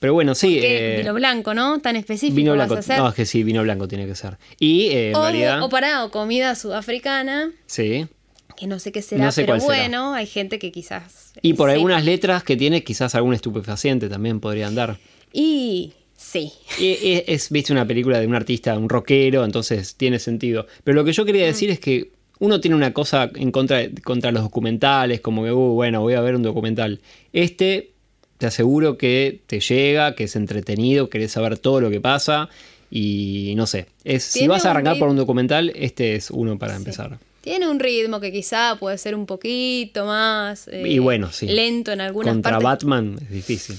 Pero 0.05 0.13
bueno, 0.13 0.35
sí. 0.35 0.59
Eh, 0.63 0.97
vino 0.99 1.15
blanco, 1.15 1.55
¿no? 1.55 1.79
Tan 1.81 1.97
específico 1.97 2.37
vino 2.37 2.51
vas 2.51 2.59
blanco. 2.69 2.75
a 2.75 2.79
hacer. 2.81 2.99
No, 2.99 3.09
es 3.09 3.15
que 3.15 3.25
sí, 3.25 3.43
vino 3.43 3.63
blanco 3.63 3.89
tiene 3.89 4.07
que 4.07 4.15
ser. 4.15 4.37
Y 4.61 4.89
eh, 4.89 5.09
en 5.13 5.17
o, 5.17 5.23
realidad. 5.23 5.63
o 5.63 5.71
pará, 5.71 6.05
o 6.05 6.11
comida 6.11 6.55
sudafricana, 6.57 7.51
Sí. 7.65 8.07
que 8.55 8.67
no 8.67 8.79
sé 8.79 8.93
qué 8.93 9.01
será, 9.01 9.25
No 9.25 9.33
sé 9.33 9.45
pero 9.45 9.53
cuál 9.55 9.61
será. 9.63 9.75
bueno, 9.77 10.13
hay 10.13 10.27
gente 10.27 10.59
que 10.59 10.71
quizás... 10.71 11.33
Y 11.41 11.55
por 11.55 11.71
sí. 11.71 11.77
algunas 11.77 12.05
letras 12.05 12.43
que 12.45 12.55
tiene, 12.55 12.85
quizás 12.85 13.15
algún 13.15 13.33
estupefaciente 13.33 14.11
también 14.11 14.41
podrían 14.41 14.75
dar. 14.75 14.99
Y 15.33 15.95
sí. 16.19 16.53
Y 16.79 17.23
es, 17.27 17.49
viste, 17.49 17.73
una 17.73 17.87
película 17.87 18.21
de 18.21 18.27
un 18.27 18.35
artista, 18.35 18.77
un 18.77 18.91
rockero, 18.91 19.43
entonces 19.43 19.95
tiene 19.97 20.19
sentido. 20.19 20.67
Pero 20.85 20.97
lo 20.97 21.05
que 21.07 21.13
yo 21.15 21.23
Mm. 21.23 21.27
quería 21.27 21.47
decir 21.47 21.71
es 21.71 21.81
que 21.81 22.11
uno 22.41 22.61
tiene 22.61 22.77
una 22.77 22.93
cosa 22.93 23.31
en 23.37 23.51
contra, 23.51 23.81
contra 24.05 24.33
los 24.33 24.43
documentales, 24.43 25.23
como 25.23 25.45
que, 25.45 25.51
uh, 25.53 25.73
bueno, 25.73 26.03
voy 26.03 26.13
a 26.13 26.21
ver 26.21 26.37
un 26.37 26.43
documental. 26.43 27.01
Este, 27.33 27.94
te 28.39 28.47
aseguro 28.47 28.99
que 28.99 29.41
te 29.47 29.61
llega, 29.61 30.15
que 30.15 30.25
es 30.25 30.37
entretenido, 30.37 31.09
querés 31.11 31.33
saber 31.33 31.59
todo 31.59 31.81
lo 31.81 31.91
que 31.91 32.01
pasa. 32.01 32.49
Y 32.91 33.55
no 33.57 33.67
sé, 33.67 33.87
es, 34.05 34.23
si 34.25 34.47
vas 34.47 34.65
a 34.67 34.71
arrancar 34.71 34.99
por 34.99 35.09
un 35.09 35.17
documental, 35.17 35.73
este 35.75 36.15
es 36.15 36.31
uno 36.31 36.59
para 36.59 36.75
Sí. 36.75 36.79
empezar. 36.79 37.19
Tiene 37.41 37.69
un 37.69 37.79
ritmo 37.79 38.21
que 38.21 38.33
quizá 38.33 38.77
puede 38.81 38.97
ser 38.99 39.15
un 39.15 39.27
poquito 39.27 40.07
más 40.07 40.67
eh, 40.69 40.83
Y 40.87 40.99
bueno, 40.99 41.31
sí. 41.31 41.47
lento 41.47 41.93
en 41.93 42.01
algunas 42.01 42.33
Contra 42.33 42.53
partes. 42.53 42.65
Batman 42.65 43.17
es 43.21 43.31
difícil. 43.31 43.77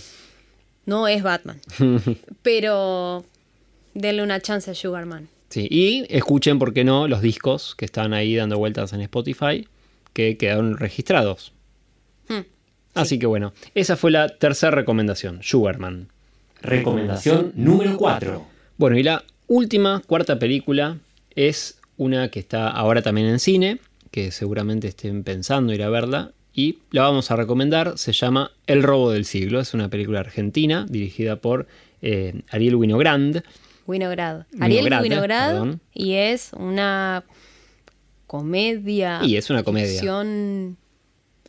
No 0.86 1.08
es 1.08 1.24
Batman. 1.24 1.60
pero 2.42 3.26
denle 3.94 4.22
una 4.24 4.40
chance 4.42 4.70
a 4.70 4.76
Sugarman. 4.76 5.30
Sí, 5.50 5.68
y 5.72 6.06
escuchen, 6.10 6.60
¿por 6.60 6.74
qué 6.74 6.84
no?, 6.84 7.08
los 7.08 7.22
discos 7.22 7.76
que 7.76 7.86
están 7.86 8.14
ahí 8.14 8.36
dando 8.36 8.58
vueltas 8.58 8.92
en 8.94 9.02
Spotify, 9.02 9.68
que 10.14 10.38
quedaron 10.38 10.78
registrados. 10.78 11.54
Hmm. 12.28 12.42
Así 12.96 13.20
que 13.20 13.26
bueno, 13.26 13.54
esa 13.76 13.98
fue 13.98 14.10
la 14.10 14.30
tercera 14.30 14.72
recomendación, 14.72 15.40
Sugarman. 15.44 16.08
Recomendación 16.62 17.52
número 17.56 17.98
4. 17.98 18.46
Bueno, 18.78 18.98
y 18.98 19.04
la 19.04 19.24
última, 19.48 20.02
cuarta 20.08 20.40
película, 20.40 20.98
es 21.36 21.80
una 21.98 22.30
que 22.30 22.40
está 22.40 22.70
ahora 22.70 23.02
también 23.02 23.28
en 23.28 23.40
cine, 23.40 23.80
que 24.12 24.32
seguramente 24.32 24.88
estén 24.88 25.24
pensando 25.24 25.74
ir 25.74 25.84
a 25.84 25.90
verla, 25.90 26.32
y 26.54 26.80
la 26.92 27.02
vamos 27.02 27.32
a 27.32 27.36
recomendar, 27.36 27.98
se 27.98 28.14
llama 28.14 28.52
El 28.66 28.82
robo 28.82 29.12
del 29.12 29.26
siglo, 29.26 29.60
es 29.60 29.74
una 29.74 29.90
película 29.90 30.22
argentina 30.22 30.86
dirigida 30.90 31.36
por 31.36 31.68
eh, 32.02 32.42
Ariel 32.50 32.76
Winogrand. 32.76 33.44
Winograd. 33.86 34.46
Ariel 34.62 34.86
Winograd, 34.86 35.62
Winograd. 35.62 35.78
y 35.94 36.14
es 36.14 36.52
una 36.54 37.26
comedia. 38.26 39.20
Y 39.22 39.36
es 39.36 39.50
una 39.50 39.64
comedia. 39.64 40.00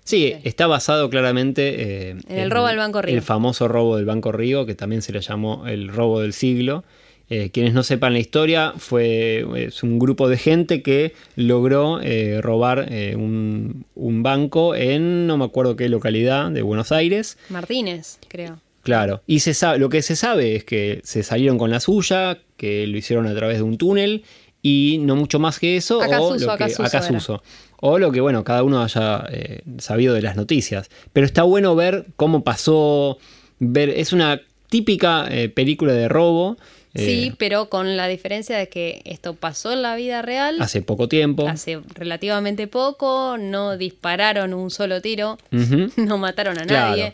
Sí, 0.06 0.32
está 0.44 0.68
basado 0.68 1.10
claramente 1.10 2.10
eh, 2.10 2.10
En 2.28 2.38
el 2.38 2.50
robo 2.50 2.68
del 2.68 2.76
Banco 2.76 3.02
Río. 3.02 3.14
El 3.14 3.22
famoso 3.22 3.66
robo 3.66 3.96
del 3.96 4.06
Banco 4.06 4.30
Río, 4.30 4.64
que 4.64 4.76
también 4.76 5.02
se 5.02 5.12
le 5.12 5.20
llamó 5.20 5.66
el 5.66 5.88
robo 5.88 6.20
del 6.20 6.32
siglo. 6.32 6.84
Eh, 7.28 7.50
quienes 7.50 7.74
no 7.74 7.82
sepan 7.82 8.12
la 8.12 8.20
historia, 8.20 8.72
fue 8.76 9.44
es 9.56 9.82
un 9.82 9.98
grupo 9.98 10.28
de 10.28 10.36
gente 10.36 10.80
que 10.82 11.12
logró 11.34 12.00
eh, 12.00 12.40
robar 12.40 12.86
eh, 12.88 13.16
un, 13.16 13.84
un 13.96 14.22
banco 14.22 14.76
en 14.76 15.26
no 15.26 15.36
me 15.36 15.44
acuerdo 15.44 15.74
qué 15.74 15.88
localidad 15.88 16.52
de 16.52 16.62
Buenos 16.62 16.92
Aires. 16.92 17.36
Martínez, 17.48 18.20
creo. 18.28 18.60
Claro, 18.84 19.22
y 19.26 19.40
se 19.40 19.54
sabe, 19.54 19.78
lo 19.78 19.88
que 19.88 20.02
se 20.02 20.14
sabe 20.14 20.54
es 20.54 20.62
que 20.62 21.00
se 21.02 21.24
salieron 21.24 21.58
con 21.58 21.72
la 21.72 21.80
suya, 21.80 22.38
que 22.56 22.86
lo 22.86 22.96
hicieron 22.96 23.26
a 23.26 23.34
través 23.34 23.56
de 23.56 23.64
un 23.64 23.76
túnel 23.76 24.22
y 24.62 24.98
no 25.00 25.16
mucho 25.16 25.40
más 25.40 25.58
que 25.58 25.76
eso. 25.76 26.02
Acasuso, 26.02 26.46
o 26.48 26.52
lo 26.52 26.56
que, 26.56 26.64
Acasuso. 26.64 27.42
O 27.80 27.98
lo 27.98 28.10
que, 28.12 28.20
bueno, 28.20 28.42
cada 28.44 28.62
uno 28.62 28.82
haya 28.82 29.24
eh, 29.30 29.60
sabido 29.78 30.14
de 30.14 30.22
las 30.22 30.36
noticias. 30.36 30.88
Pero 31.12 31.26
está 31.26 31.42
bueno 31.42 31.74
ver 31.76 32.06
cómo 32.16 32.42
pasó, 32.42 33.18
ver, 33.58 33.90
es 33.90 34.12
una 34.12 34.40
típica 34.70 35.26
eh, 35.30 35.48
película 35.48 35.92
de 35.92 36.08
robo. 36.08 36.56
eh, 36.94 37.04
Sí, 37.06 37.32
pero 37.38 37.68
con 37.68 37.96
la 37.96 38.08
diferencia 38.08 38.56
de 38.56 38.68
que 38.68 39.02
esto 39.04 39.34
pasó 39.34 39.72
en 39.72 39.82
la 39.82 39.94
vida 39.96 40.22
real 40.22 40.56
Hace 40.60 40.80
poco 40.82 41.06
tiempo. 41.08 41.46
hace 41.48 41.80
relativamente 41.94 42.66
poco, 42.66 43.36
no 43.38 43.76
dispararon 43.76 44.54
un 44.54 44.70
solo 44.70 45.00
tiro, 45.02 45.36
no 45.96 46.18
mataron 46.18 46.58
a 46.58 46.64
Claro. 46.64 46.90
nadie. 46.90 47.12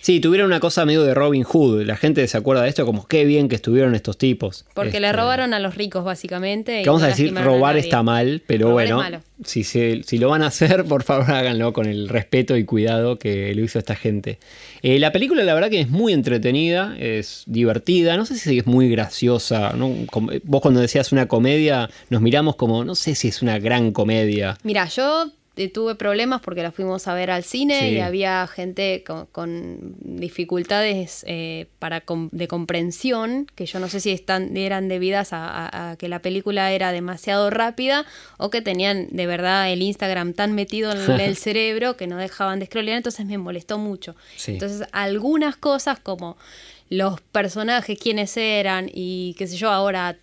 Sí, 0.00 0.20
tuvieron 0.20 0.46
una 0.46 0.60
cosa 0.60 0.84
medio 0.86 1.02
de 1.02 1.12
Robin 1.14 1.42
Hood. 1.42 1.82
La 1.82 1.96
gente 1.96 2.26
se 2.28 2.36
acuerda 2.38 2.62
de 2.62 2.68
esto 2.70 2.86
como 2.86 3.06
qué 3.06 3.24
bien 3.24 3.48
que 3.48 3.56
estuvieron 3.56 3.94
estos 3.94 4.16
tipos. 4.16 4.64
Porque 4.74 5.00
le 5.00 5.08
Este, 5.08 5.18
robaron 5.20 5.52
a 5.54 5.58
los 5.60 5.74
ricos, 5.74 6.04
básicamente. 6.04 6.80
y 6.80 6.82
Que 6.84 6.88
vamos 6.88 7.02
a 7.02 7.08
decir, 7.08 7.36
a 7.36 7.42
robar 7.42 7.76
está 7.76 8.02
mal, 8.02 8.42
pero 8.46 8.68
Robar 8.68 8.92
bueno, 8.94 9.20
si, 9.44 9.64
se- 9.64 10.02
si 10.04 10.18
lo 10.18 10.28
van 10.30 10.42
a 10.42 10.46
hacer, 10.46 10.84
por 10.88 11.02
favor 11.02 11.30
háganlo 11.30 11.72
con 11.72 11.86
el 11.86 12.08
respeto 12.08 12.56
y 12.56 12.64
cuidado 12.64 13.18
que 13.18 13.54
lo 13.54 13.62
hizo 13.64 13.78
esta 13.78 13.94
gente. 13.96 14.38
Eh, 14.82 14.98
la 14.98 15.12
película 15.12 15.42
la 15.44 15.54
verdad 15.54 15.68
que 15.70 15.80
es 15.80 15.90
muy 15.90 16.12
entretenida, 16.12 16.96
es 16.98 17.42
divertida, 17.46 18.16
no 18.16 18.24
sé 18.24 18.36
si 18.36 18.58
es 18.58 18.66
muy 18.66 18.88
graciosa. 18.88 19.72
vos 19.76 20.60
cuando 20.62 20.80
decías 20.80 21.12
una 21.12 21.26
comedia, 21.28 21.90
nos 22.10 22.22
miramos 22.22 22.56
como, 22.56 22.84
no 22.84 22.94
sé 22.94 23.14
si 23.14 23.28
es 23.28 23.42
una 23.42 23.58
gran 23.58 23.90
comedia. 23.92 24.56
Mira, 24.62 24.86
yo 24.88 25.30
tuve 25.66 25.96
problemas 25.96 26.40
porque 26.40 26.62
la 26.62 26.70
fuimos 26.70 27.08
a 27.08 27.14
ver 27.14 27.32
al 27.32 27.42
cine 27.42 27.80
Sí. 27.80 27.86
y 27.96 27.98
había 27.98 28.46
gente 28.46 29.02
con, 29.04 29.26
con 29.26 29.96
dificultades 29.98 31.24
eh, 31.26 31.66
para 31.80 32.00
com- 32.02 32.28
de 32.30 32.46
comprensión, 32.46 33.46
que 33.56 33.66
yo 33.66 33.80
no 33.80 33.88
sé 33.88 33.98
si 33.98 34.12
están, 34.12 34.56
eran 34.56 34.86
debidas 34.88 35.32
a, 35.32 35.48
a- 35.48 35.90
a 35.90 35.96
que 35.96 36.08
la 36.08 36.20
película 36.22 36.70
era 36.70 36.92
demasiado 36.92 37.50
rápida 37.50 38.06
o 38.36 38.50
que 38.50 38.62
tenían 38.62 39.08
de 39.10 39.26
verdad 39.26 39.72
el 39.72 39.82
Instagram 39.82 40.34
tan 40.34 40.52
metido 40.54 40.92
en 40.92 41.20
el 41.20 41.36
cerebro 41.36 41.96
que 41.96 42.06
no 42.06 42.16
dejaban 42.18 42.60
de 42.60 42.66
scrollear, 42.66 42.98
entonces 42.98 43.26
me 43.26 43.38
molestó 43.38 43.78
mucho. 43.78 44.14
Sí. 44.36 44.52
Entonces, 44.52 44.86
algunas 44.92 45.56
cosas 45.56 45.98
como 45.98 46.36
los 46.90 47.20
personajes, 47.20 47.98
quiénes 47.98 48.36
eran 48.36 48.88
y 48.92 49.34
qué 49.38 49.46
sé 49.46 49.56
yo, 49.56 49.70
ahora 49.70 50.16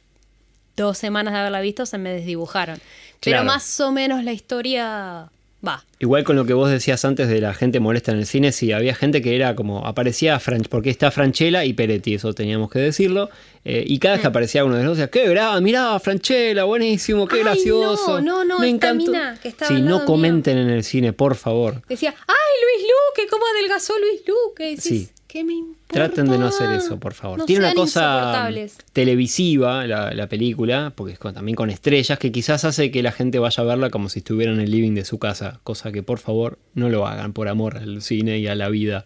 dos 0.75 0.97
semanas 0.97 1.33
de 1.33 1.39
haberla 1.39 1.61
visto 1.61 1.85
se 1.85 1.97
me 1.97 2.11
desdibujaron. 2.13 2.79
Pero 3.21 3.35
Claro. 3.38 3.45
más 3.45 3.79
o 3.79 3.91
menos 3.91 4.23
la 4.23 4.33
historia 4.33 5.29
va. 5.65 5.83
Igual 5.99 6.23
con 6.25 6.35
lo 6.35 6.45
que 6.45 6.53
vos 6.53 6.69
decías 6.69 7.03
antes 7.05 7.27
de 7.27 7.41
la 7.41 7.53
gente 7.55 7.79
molesta 7.79 8.11
en 8.11 8.19
el 8.19 8.27
cine, 8.27 8.51
sí, 8.51 8.71
había 8.71 8.93
gente 8.93 9.21
que 9.23 9.35
era 9.35 9.55
como, 9.55 9.85
aparecía 9.88 10.39
Fran, 10.39 10.61
porque 10.69 10.91
está 10.91 11.09
Franchella 11.09 11.65
y 11.65 11.73
Peretti, 11.73 12.13
eso 12.15 12.33
teníamos 12.33 12.69
que 12.69 12.77
decirlo, 12.79 13.29
eh, 13.63 13.83
y 13.88 13.97
cada 13.97 14.15
vez 14.15 14.21
que 14.21 14.27
aparecía 14.27 14.63
uno 14.63 14.75
de 14.75 14.83
los 14.83 14.91
dos, 14.91 14.97
decía, 14.97 15.09
qué 15.09 15.27
grave, 15.27 15.61
mirá, 15.61 15.97
Franchella, 15.99 16.65
buenísimo, 16.65 17.27
qué 17.27 17.38
Ay, 17.38 17.43
gracioso. 17.43 18.21
no, 18.21 18.43
no, 18.43 18.45
no, 18.45 18.59
me 18.59 18.69
encantó. 18.69 19.11
mina 19.11 19.39
que 19.41 19.51
sí, 19.51 19.81
no 19.81 19.97
mío. 19.97 20.05
comenten 20.05 20.57
en 20.59 20.69
el 20.69 20.83
cine, 20.83 21.13
por 21.13 21.33
favor. 21.35 21.81
Decía, 21.89 22.13
¡ay, 22.27 22.35
Luis 22.61 22.88
Luque! 22.91 23.29
¿Cómo 23.31 23.43
adelgazó 23.57 23.93
Luis 23.97 24.21
Luque? 24.27 24.77
Sí. 24.77 25.09
¿Qué 25.36 25.43
me 25.43 25.52
importa? 25.52 25.93
Traten 25.93 26.30
de 26.30 26.38
no 26.38 26.45
hacer 26.48 26.71
eso, 26.71 26.98
por 26.98 27.13
favor. 27.13 27.39
No 27.39 27.45
Tiene 27.45 27.65
una 27.65 27.74
cosa 27.74 28.48
televisiva 28.93 29.86
la, 29.86 30.13
la 30.13 30.28
película, 30.30 30.93
porque 30.95 31.12
es 31.13 31.19
con- 31.19 31.34
también 31.34 31.58
con 31.58 31.69
estrellas, 31.69 32.17
que 32.17 32.32
quizás 32.32 32.63
hace 32.63 32.89
que 32.89 33.04
la 33.04 33.12
gente 33.12 33.38
vaya 33.39 33.62
a 33.62 33.65
verla 33.65 33.89
como 33.89 34.08
si 34.08 34.19
estuviera 34.19 34.54
en 34.54 34.62
el 34.62 34.71
living 34.71 34.93
de 34.93 35.04
su 35.04 35.19
casa, 35.19 35.60
cosa 35.63 35.91
que 35.91 36.04
por 36.04 36.19
favor 36.19 36.58
no 36.74 36.88
lo 36.89 37.06
hagan 37.06 37.34
por 37.34 37.50
amor 37.50 37.76
al 37.78 38.02
cine 38.02 38.39
y 38.39 38.48
a 38.48 38.56
la 38.56 38.69
vida, 38.69 39.04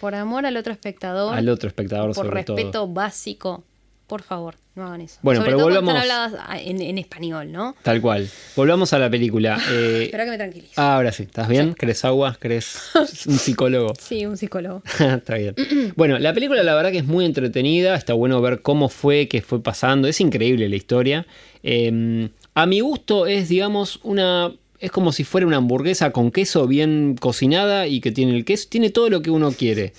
Por 0.00 0.14
amor 0.14 0.46
al 0.46 0.56
otro 0.56 0.72
espectador, 0.72 1.34
al 1.34 1.48
otro 1.48 1.66
espectador 1.66 2.14
por 2.14 2.26
sobre 2.26 2.30
respeto 2.44 2.70
todo. 2.70 2.86
básico, 2.88 3.64
por 4.06 4.22
favor, 4.22 4.56
no 4.74 4.86
hagan 4.86 5.00
eso. 5.00 5.18
Bueno, 5.22 5.40
Sobre 5.40 5.52
pero 5.52 5.58
todo 5.58 5.68
volvamos- 5.70 5.94
están 5.94 6.02
habladas 6.02 6.44
ah, 6.46 6.58
en, 6.60 6.80
en 6.82 6.98
español, 6.98 7.50
¿no? 7.52 7.74
Tal 7.82 8.00
cual. 8.00 8.28
Volvamos 8.56 8.92
a 8.92 8.98
la 8.98 9.08
película. 9.10 9.58
Eh, 9.70 10.04
Espera 10.04 10.24
que 10.24 10.30
me 10.30 10.36
tranquilice. 10.36 10.72
ahora 10.76 11.10
sí, 11.12 11.22
¿estás 11.24 11.48
bien? 11.48 11.72
¿Crees 11.74 12.04
agua? 12.04 12.36
¿Crees 12.38 12.78
un 13.26 13.38
psicólogo? 13.38 13.94
Sí, 13.98 14.26
un 14.26 14.36
psicólogo. 14.36 14.82
Está 14.98 15.36
bien. 15.36 15.54
Bueno, 15.96 16.18
la 16.18 16.32
película 16.34 16.62
la 16.62 16.74
verdad 16.74 16.92
que 16.92 16.98
es 16.98 17.06
muy 17.06 17.24
entretenida, 17.24 17.94
está 17.94 18.12
bueno 18.14 18.40
ver 18.40 18.60
cómo 18.62 18.88
fue, 18.88 19.28
qué 19.28 19.40
fue 19.42 19.62
pasando, 19.62 20.06
es 20.08 20.20
increíble 20.20 20.68
la 20.68 20.76
historia. 20.76 21.26
Eh, 21.62 22.28
a 22.54 22.66
mi 22.66 22.80
gusto 22.80 23.26
es, 23.26 23.48
digamos, 23.48 24.00
una... 24.02 24.52
Es 24.80 24.90
como 24.90 25.12
si 25.12 25.24
fuera 25.24 25.46
una 25.46 25.56
hamburguesa 25.56 26.10
con 26.12 26.30
queso 26.30 26.66
bien 26.66 27.16
cocinada 27.18 27.86
y 27.86 28.00
que 28.02 28.12
tiene 28.12 28.36
el 28.36 28.44
queso, 28.44 28.68
tiene 28.68 28.90
todo 28.90 29.08
lo 29.08 29.22
que 29.22 29.30
uno 29.30 29.50
quiere. 29.52 29.94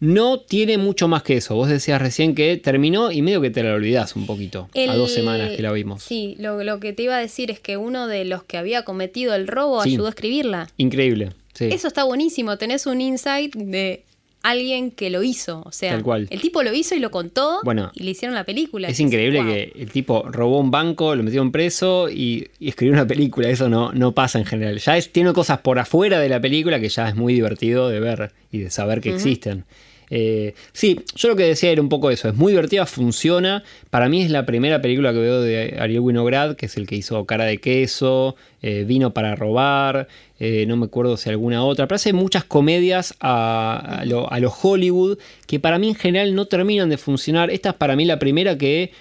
No 0.00 0.38
tiene 0.40 0.78
mucho 0.78 1.08
más 1.08 1.22
que 1.24 1.36
eso. 1.38 1.56
Vos 1.56 1.68
decías 1.68 2.00
recién 2.00 2.34
que 2.36 2.56
terminó 2.56 3.10
y 3.10 3.20
medio 3.22 3.40
que 3.40 3.50
te 3.50 3.62
la 3.64 3.74
olvidás 3.74 4.14
un 4.14 4.26
poquito. 4.26 4.68
A 4.88 4.94
dos 4.94 5.12
semanas 5.12 5.56
que 5.56 5.62
la 5.62 5.72
vimos. 5.72 6.02
Sí, 6.02 6.36
lo, 6.38 6.62
lo 6.62 6.78
que 6.78 6.92
te 6.92 7.02
iba 7.02 7.16
a 7.16 7.20
decir 7.20 7.50
es 7.50 7.58
que 7.58 7.76
uno 7.76 8.06
de 8.06 8.24
los 8.24 8.44
que 8.44 8.58
había 8.58 8.84
cometido 8.84 9.34
el 9.34 9.48
robo 9.48 9.82
Sí. 9.82 9.90
ayudó 9.90 10.06
a 10.06 10.10
escribirla. 10.10 10.68
Increíble. 10.76 11.30
Sí. 11.54 11.64
Eso 11.72 11.88
está 11.88 12.04
buenísimo, 12.04 12.56
tenés 12.56 12.86
un 12.86 13.00
insight 13.00 13.54
de 13.56 14.04
alguien 14.44 14.92
que 14.92 15.10
lo 15.10 15.24
hizo, 15.24 15.62
o 15.66 15.72
sea, 15.72 15.90
Tal 15.90 16.04
cual. 16.04 16.28
el 16.30 16.40
tipo 16.40 16.62
lo 16.62 16.72
hizo 16.72 16.94
y 16.94 17.00
lo 17.00 17.10
contó 17.10 17.58
Bueno, 17.64 17.90
y 17.92 18.04
le 18.04 18.12
hicieron 18.12 18.36
la 18.36 18.44
película. 18.44 18.86
Es 18.88 19.00
increíble 19.00 19.40
wow. 19.42 19.48
que 19.52 19.72
el 19.74 19.90
tipo 19.90 20.22
robó 20.30 20.60
un 20.60 20.70
banco, 20.70 21.16
lo 21.16 21.24
metieron 21.24 21.50
preso 21.50 22.08
y, 22.08 22.46
y 22.60 22.68
escribió 22.68 22.92
una 22.94 23.06
película. 23.08 23.48
Eso 23.50 23.68
no, 23.68 23.92
no 23.92 24.12
pasa 24.12 24.38
en 24.38 24.44
general. 24.46 24.78
Ya 24.78 24.96
es, 24.96 25.10
tiene 25.10 25.32
cosas 25.32 25.58
por 25.58 25.80
afuera 25.80 26.20
de 26.20 26.28
la 26.28 26.40
película 26.40 26.78
que 26.78 26.88
ya 26.88 27.08
es 27.08 27.16
muy 27.16 27.34
divertido 27.34 27.88
de 27.88 27.98
ver 27.98 28.30
y 28.52 28.58
de 28.58 28.70
saber 28.70 29.00
que 29.00 29.12
existen. 29.12 29.64
Eh, 30.10 30.54
sí, 30.72 31.00
yo 31.14 31.28
lo 31.28 31.36
que 31.36 31.44
decía 31.44 31.70
era 31.70 31.82
un 31.82 31.88
poco 31.88 32.10
eso. 32.10 32.28
Es 32.28 32.34
muy 32.34 32.52
divertida, 32.52 32.86
funciona. 32.86 33.62
Para 33.90 34.08
mí 34.08 34.22
es 34.22 34.30
la 34.30 34.46
primera 34.46 34.80
película 34.80 35.12
que 35.12 35.18
veo 35.18 35.40
de 35.40 35.76
Ariel 35.78 36.00
Winograd, 36.00 36.56
que 36.56 36.66
es 36.66 36.76
el 36.76 36.86
que 36.86 36.96
hizo 36.96 37.24
Cara 37.26 37.44
de 37.44 37.58
Queso, 37.58 38.36
eh, 38.62 38.84
Vino 38.86 39.12
para 39.12 39.34
robar. 39.36 40.08
eh, 40.40 40.64
no 40.66 40.76
me 40.76 40.86
acuerdo 40.86 41.16
si 41.16 41.28
alguna 41.28 41.64
otra. 41.64 41.86
Pero 41.86 41.96
hace 41.96 42.12
muchas 42.12 42.44
comedias 42.44 43.14
a, 43.20 43.98
a 44.00 44.04
lo, 44.04 44.30
a 44.32 44.40
lo 44.40 44.50
Hollywood 44.50 45.18
que 45.46 45.60
para 45.60 45.78
mí 45.78 45.88
en 45.88 45.94
general 45.94 46.34
no 46.34 46.46
terminan 46.46 46.88
de 46.88 46.98
funcionar. 46.98 47.50
Esta 47.50 47.70
es 47.70 47.74
para 47.76 47.96
mí 47.96 48.04
la 48.04 48.18
primera 48.18 48.56
que 48.56 48.92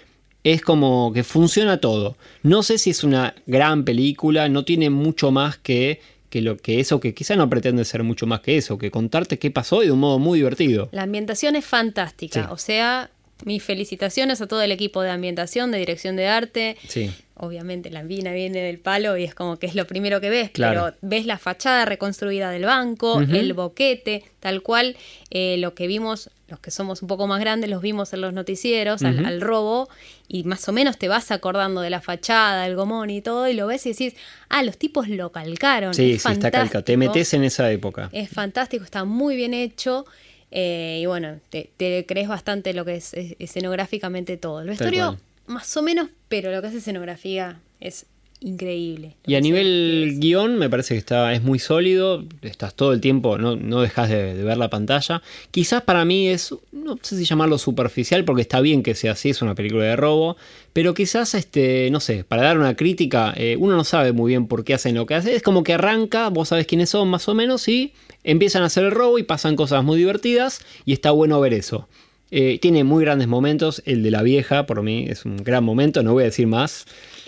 es 0.43 0.61
como 0.61 1.11
que 1.13 1.23
funciona 1.23 1.79
todo. 1.79 2.15
No 2.43 2.63
sé 2.63 2.77
si 2.77 2.91
es 2.91 3.03
una 3.03 3.35
gran 3.47 3.83
película, 3.83 4.47
no 4.49 4.63
tiene 4.63 4.89
mucho 4.89 5.31
más 5.31 5.57
que, 5.57 5.99
que 6.29 6.41
lo 6.41 6.57
que 6.57 6.79
eso, 6.79 6.99
que 6.99 7.13
quizá 7.13 7.35
no 7.35 7.49
pretende 7.49 7.85
ser 7.85 8.03
mucho 8.03 8.25
más 8.27 8.41
que 8.41 8.57
eso, 8.57 8.77
que 8.77 8.91
contarte 8.91 9.39
qué 9.39 9.49
pasó 9.51 9.83
y 9.83 9.87
de 9.87 9.91
un 9.93 9.99
modo 9.99 10.19
muy 10.19 10.39
divertido. 10.39 10.89
La 10.91 11.03
ambientación 11.03 11.55
es 11.55 11.65
fantástica, 11.65 12.43
Sí. 12.43 12.47
o 12.51 12.57
sea, 12.57 13.09
mis 13.45 13.61
felicitaciones 13.63 14.41
a 14.41 14.47
todo 14.47 14.61
el 14.61 14.71
equipo 14.71 15.01
de 15.03 15.11
ambientación, 15.11 15.71
de 15.71 15.77
dirección 15.77 16.15
de 16.15 16.27
arte. 16.27 16.75
Sí. 16.87 17.11
Obviamente 17.35 17.91
la 17.91 18.01
vina 18.01 18.31
viene 18.33 18.61
del 18.61 18.79
palo 18.79 19.15
y 19.15 19.23
es 19.23 19.35
como 19.35 19.57
que 19.57 19.67
es 19.67 19.75
lo 19.75 19.85
primero 19.85 20.19
que 20.19 20.29
ves, 20.31 20.49
Claro. 20.49 20.85
pero 20.85 20.97
ves 21.01 21.25
la 21.27 21.37
fachada 21.37 21.85
reconstruida 21.85 22.49
del 22.49 22.65
banco, 22.65 23.21
el 23.21 23.53
boquete, 23.53 24.23
tal 24.39 24.63
cual 24.63 24.97
eh, 25.29 25.57
lo 25.59 25.75
que 25.75 25.85
vimos, 25.85 26.31
los 26.47 26.59
que 26.59 26.71
somos 26.71 27.01
un 27.01 27.07
poco 27.09 27.27
más 27.27 27.39
grandes, 27.39 27.69
los 27.69 27.81
vimos 27.81 28.13
en 28.13 28.21
los 28.21 28.31
noticieros, 28.33 29.03
al, 29.03 29.41
robo, 29.41 29.89
y 30.29 30.43
más 30.45 30.67
o 30.69 30.71
menos 30.71 30.97
te 30.97 31.07
vas 31.09 31.29
acordando 31.31 31.81
de 31.81 31.89
la 31.89 31.99
fachada, 32.01 32.65
el 32.67 32.75
gomón 32.75 33.09
y 33.09 33.21
todo, 33.21 33.47
y 33.49 33.53
lo 33.53 33.67
ves 33.67 33.85
y 33.85 33.89
decís, 33.91 34.15
ah, 34.49 34.63
los 34.63 34.77
tipos 34.77 35.09
lo 35.09 35.31
calcaron. 35.31 35.93
Sí, 35.93 36.13
es 36.13 36.23
sí, 36.23 36.31
está 36.31 36.49
calcado. 36.51 36.83
Te 36.83 36.93
fantástico. 36.93 36.97
metes 36.99 37.33
en 37.33 37.43
esa 37.43 37.69
época. 37.71 38.09
Es 38.13 38.29
fantástico, 38.29 38.83
está 38.85 39.03
muy 39.03 39.35
bien 39.35 39.53
hecho. 39.53 40.05
eh, 40.51 40.99
y 41.01 41.05
bueno, 41.05 41.39
te, 41.49 41.69
te 41.75 42.05
crees 42.07 42.29
bastante 42.29 42.73
lo 42.73 42.85
que 42.85 42.95
es, 42.95 43.13
es- 43.13 43.35
escenográficamente 43.39 44.37
todo. 44.37 44.61
El 44.61 44.67
vestuario, 44.69 45.03
cual. 45.07 45.19
más 45.47 45.75
o 45.75 45.81
menos, 45.81 46.09
pero 46.29 46.51
lo 46.51 46.61
que 46.61 46.69
es 46.69 46.73
escenografía 46.75 47.59
es 47.81 48.05
increíble. 48.39 49.15
Y 49.25 49.35
a 49.35 49.41
nivel 49.41 50.17
guion 50.19 50.57
me 50.57 50.69
parece 50.69 50.93
que 50.93 50.99
está, 50.99 51.33
es 51.33 51.41
muy 51.41 51.59
sólido, 51.59 52.23
estás 52.41 52.75
todo 52.75 52.93
el 52.93 53.01
tiempo, 53.01 53.37
no, 53.37 53.55
no 53.55 53.81
dejas 53.81 54.09
de, 54.09 54.35
de 54.35 54.43
ver 54.43 54.57
la 54.57 54.69
pantalla. 54.69 55.21
Quizás 55.51 55.81
para 55.83 56.05
mí 56.05 56.27
es, 56.27 56.53
no 56.71 56.97
sé 57.01 57.17
si 57.17 57.25
llamarlo 57.25 57.57
superficial, 57.57 58.25
porque 58.25 58.41
está 58.41 58.61
bien 58.61 58.83
que 58.83 58.95
sea 58.95 59.13
así, 59.13 59.29
es 59.29 59.41
una 59.41 59.55
película 59.55 59.83
de 59.85 59.95
robo, 59.95 60.37
pero 60.73 60.93
quizás, 60.93 61.33
este, 61.33 61.89
no 61.91 61.99
sé, 61.99 62.23
para 62.23 62.43
dar 62.43 62.59
una 62.59 62.75
crítica, 62.75 63.33
eh, 63.35 63.55
uno 63.57 63.75
no 63.75 63.83
sabe 63.83 64.11
muy 64.11 64.29
bien 64.29 64.47
por 64.47 64.63
qué 64.63 64.75
hacen 64.75 64.95
lo 64.95 65.05
que 65.07 65.15
hacen, 65.15 65.33
es 65.33 65.41
como 65.41 65.63
que 65.63 65.73
arranca, 65.73 66.29
vos 66.29 66.49
sabés 66.49 66.67
quiénes 66.67 66.89
son 66.91 67.09
más 67.09 67.27
o 67.27 67.33
menos, 67.33 67.67
y 67.67 67.93
empiezan 68.23 68.61
a 68.61 68.67
hacer 68.67 68.83
el 68.83 68.91
robo 68.91 69.17
y 69.17 69.23
pasan 69.23 69.55
cosas 69.55 69.83
muy 69.83 69.97
divertidas, 69.97 70.61
y 70.85 70.93
está 70.93 71.11
bueno 71.11 71.39
ver 71.39 71.53
eso. 71.53 71.87
Eh, 72.29 72.59
tiene 72.61 72.83
muy 72.83 73.03
grandes 73.03 73.27
momentos, 73.27 73.81
el 73.85 74.03
de 74.03 74.11
la 74.11 74.21
vieja, 74.21 74.65
por 74.65 74.83
mí 74.83 75.07
es 75.09 75.25
un 75.25 75.37
gran 75.37 75.63
momento, 75.63 76.03
no 76.03 76.13
voy 76.13 76.23
a 76.23 76.25
decir 76.25 76.45
más. 76.45 76.85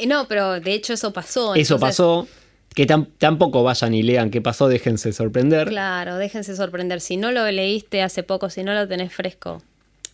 No, 0.08 0.28
pero 0.28 0.60
de 0.60 0.74
hecho 0.74 0.94
eso 0.94 1.12
pasó. 1.14 1.56
Eso 1.56 1.76
entonces, 1.76 1.80
pasó. 1.98 2.28
Que 2.76 2.86
tam- 2.88 3.08
tampoco 3.18 3.64
vayan 3.64 3.94
y 3.94 4.04
lean 4.04 4.30
qué 4.30 4.42
pasó, 4.42 4.68
déjense 4.68 5.12
sorprender. 5.12 5.68
Claro, 5.70 6.18
déjense 6.18 6.56
sorprender. 6.56 7.02
Si 7.02 7.18
no 7.18 7.32
lo 7.32 7.50
leíste 7.52 8.02
hace 8.04 8.24
poco, 8.24 8.50
si 8.50 8.64
no 8.64 8.74
lo 8.74 8.88
tenés 8.88 9.12
fresco, 9.12 9.62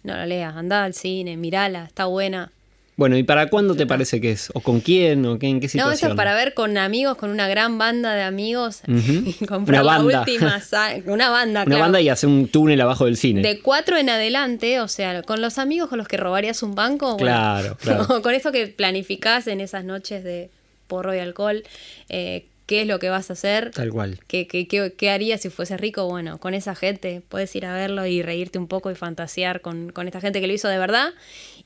no 0.03 0.15
lo 0.15 0.25
leas. 0.25 0.55
Andá 0.55 0.83
al 0.85 0.93
cine, 0.93 1.35
mirala, 1.37 1.83
está 1.85 2.05
buena. 2.05 2.51
Bueno, 2.97 3.17
¿y 3.17 3.23
para 3.23 3.49
cuándo 3.49 3.75
te 3.75 3.85
parece 3.85 4.21
que 4.21 4.31
es? 4.31 4.49
¿O 4.53 4.61
con 4.61 4.79
quién? 4.79 5.25
¿O 5.25 5.37
qué, 5.37 5.47
en 5.47 5.59
qué 5.59 5.65
No, 5.65 5.69
situación? 5.69 5.93
eso 5.93 6.07
es 6.07 6.15
para 6.15 6.33
ver 6.33 6.53
con 6.53 6.77
amigos, 6.77 7.17
con 7.17 7.29
una 7.29 7.47
gran 7.49 7.77
banda 7.77 8.13
de 8.13 8.21
amigos 8.23 8.79
y 8.87 9.33
comprar 9.45 9.81
Una 9.81 9.91
la 9.91 9.97
banda. 9.99 10.19
última. 10.21 10.61
Una 11.05 11.29
banda, 11.29 11.61
Una 11.61 11.65
claro. 11.65 11.81
banda 11.81 11.99
y 12.01 12.07
hacer 12.07 12.29
un 12.29 12.47
túnel 12.47 12.79
abajo 12.79 13.03
del 13.05 13.17
cine. 13.17 13.41
De 13.41 13.59
cuatro 13.59 13.97
en 13.97 14.09
adelante, 14.09 14.79
o 14.79 14.87
sea, 14.87 15.23
con 15.23 15.41
los 15.41 15.57
amigos 15.57 15.89
con 15.89 15.97
los 15.97 16.07
que 16.07 16.15
robarías 16.17 16.63
un 16.63 16.73
banco. 16.73 17.17
bueno, 17.17 17.75
claro. 17.81 18.21
con 18.23 18.33
eso 18.33 18.53
que 18.53 18.67
planificás 18.67 19.47
en 19.47 19.59
esas 19.59 19.83
noches 19.83 20.23
de 20.23 20.49
porro 20.87 21.13
y 21.13 21.19
alcohol, 21.19 21.63
eh, 22.07 22.45
qué 22.65 22.81
es 22.81 22.87
lo 22.87 22.97
que 22.99 23.09
vas 23.09 23.29
a 23.29 23.33
hacer. 23.33 23.71
Tal 23.71 23.89
cual. 23.91 24.19
¿Qué, 24.27 24.47
qué, 24.47 24.67
qué, 24.67 24.93
qué 24.97 25.09
harías 25.09 25.41
si 25.41 25.49
fuese 25.49 25.75
rico? 25.77 26.07
Bueno, 26.07 26.37
con 26.39 26.53
esa 26.53 26.75
gente 26.75 27.21
puedes 27.27 27.53
ir 27.55 27.65
a 27.65 27.73
verlo 27.73 28.05
y 28.05 28.21
reírte 28.21 28.57
un 28.57 28.67
poco 28.67 28.89
y 28.89 28.95
fantasear 28.95 29.61
con, 29.61 29.91
con 29.91 30.07
esta 30.07 30.21
gente 30.21 30.39
que 30.41 30.47
lo 30.47 30.53
hizo 30.53 30.67
de 30.69 30.77
verdad 30.79 31.09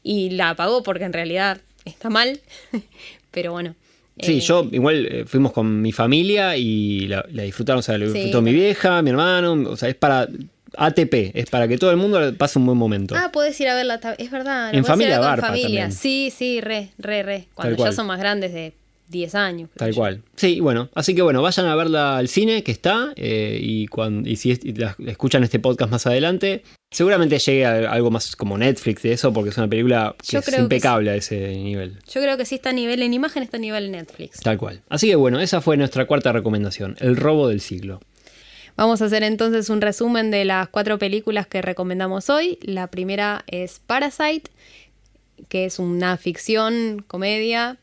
y 0.04 0.32
la 0.32 0.56
pagó 0.56 0.84
porque 0.84 1.04
en 1.06 1.14
realidad 1.14 1.60
está 1.86 2.10
mal. 2.10 2.40
Pero 3.32 3.52
bueno. 3.52 3.76
Sí, 4.22 4.38
eh, 4.38 4.40
yo 4.42 4.68
igual 4.72 5.06
eh, 5.06 5.24
fuimos 5.26 5.54
con 5.54 5.82
mi 5.82 5.92
familia 5.92 6.58
y 6.58 7.08
la, 7.08 7.26
la 7.32 7.44
disfrutaron, 7.44 7.80
o 7.80 7.82
sea, 7.82 7.98
la 7.98 8.08
Sí, 8.08 8.14
disfrutó 8.14 8.42
mi 8.42 8.52
vieja, 8.54 9.02
mi 9.02 9.12
hermano, 9.12 9.54
o 9.70 9.78
sea, 9.78 9.88
es 9.88 9.96
para 9.96 10.28
ATP, 10.76 11.32
es 11.36 11.50
para 11.50 11.68
que 11.70 11.78
todo 11.78 11.92
el 11.92 11.98
mundo 11.98 12.20
pase 12.38 12.60
un 12.60 12.66
buen 12.66 12.78
momento. 12.78 13.16
Ah, 13.16 13.30
puedes 13.32 13.60
ir 13.62 13.70
a 13.70 13.76
verla, 13.76 14.00
es 14.18 14.30
verdad. 14.30 14.74
En 14.76 14.84
familia 14.84 15.20
ver 15.20 15.20
con 15.20 15.28
garpa 15.30 15.48
familia. 15.48 15.68
también. 15.84 15.92
Sí, 15.94 16.34
sí, 16.36 16.60
re, 16.60 16.90
re, 16.98 17.24
re. 17.24 17.48
Cuando 17.54 17.78
ya 17.84 17.92
son 17.94 18.08
más 18.08 18.20
grandes 18.20 18.52
de 18.54 18.74
10 19.08 19.36
años. 19.36 19.70
Tal 19.78 19.92
yo. 19.92 19.96
cual. 19.98 20.22
Sí, 20.36 20.60
bueno, 20.60 20.90
así 20.96 21.16
que 21.16 21.22
bueno, 21.22 21.42
vayan 21.42 21.66
a 21.68 21.76
verla 21.76 22.18
al 22.18 22.28
cine 22.28 22.62
que 22.62 22.72
está 22.74 23.14
eh, 23.16 23.58
y, 23.62 23.88
cuando, 23.88 24.30
y 24.30 24.36
si 24.36 24.52
es- 24.52 24.64
y 24.66 24.74
la- 24.74 24.96
escuchan 25.08 25.44
este 25.46 25.60
podcast 25.60 25.92
más 25.92 26.06
adelante, 26.08 26.64
seguramente 26.92 27.38
llegue 27.40 27.66
a 27.66 27.92
algo 27.92 28.10
más 28.12 28.36
como 28.36 28.58
Netflix 28.58 29.04
de 29.04 29.14
eso 29.14 29.32
porque 29.32 29.52
es 29.52 29.58
una 29.58 29.68
película 29.68 30.16
que 30.18 30.28
Yo 30.34 30.40
es 30.40 30.46
creo 30.46 30.58
que 30.58 30.64
impecable 30.64 31.12
a 31.12 31.16
ese 31.16 31.56
nivel. 31.56 32.00
Yo 32.12 32.22
creo 32.22 32.38
que 32.38 32.46
sí 32.46 32.56
está 32.56 32.70
a 32.70 32.74
nivel 32.74 33.02
en 33.02 33.14
imagen, 33.14 33.44
está 33.44 33.58
a 33.58 33.60
nivel 33.60 33.92
Netflix. 33.92 34.40
Tal 34.40 34.58
cual. 34.58 34.82
Así 34.90 35.08
que 35.08 35.16
bueno, 35.16 35.40
esa 35.40 35.62
fue 35.62 35.78
nuestra 35.78 36.06
cuarta 36.06 36.32
recomendación, 36.32 36.96
El 37.00 37.16
robo 37.16 37.48
del 37.48 37.62
siglo. 37.62 38.02
Vamos 38.76 39.02
a 39.02 39.06
hacer 39.06 39.24
entonces 39.24 39.70
un 39.70 39.82
resumen 39.82 40.32
de 40.32 40.46
las 40.46 40.70
cuatro 40.70 40.98
películas 40.98 41.48
que 41.48 41.62
recomendamos 41.62 42.30
hoy. 42.30 42.58
La 42.62 42.88
primera 42.88 43.44
es 43.48 43.82
Parasite, 43.86 44.50
que 45.50 45.66
es 45.66 45.80
una 45.80 46.16
ficción, 46.18 47.04
comedia. 47.06 47.78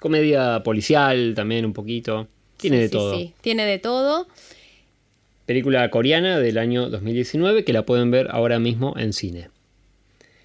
Comedia 0.00 0.62
policial 0.64 1.34
también 1.36 1.64
un 1.64 1.72
poquito. 1.72 2.26
Tiene 2.56 2.76
Sí, 2.78 2.82
de 2.82 2.88
sí, 2.88 2.92
todo. 2.92 3.16
sí, 3.16 3.34
tiene 3.40 3.64
de 3.64 3.78
todo. 3.78 4.26
Película 5.46 5.88
coreana 5.90 6.38
del 6.38 6.58
año 6.58 6.88
2019 6.88 7.64
que 7.64 7.72
la 7.72 7.84
pueden 7.84 8.10
ver 8.10 8.28
ahora 8.30 8.58
mismo 8.58 8.94
en 8.96 9.12
cine. 9.12 9.48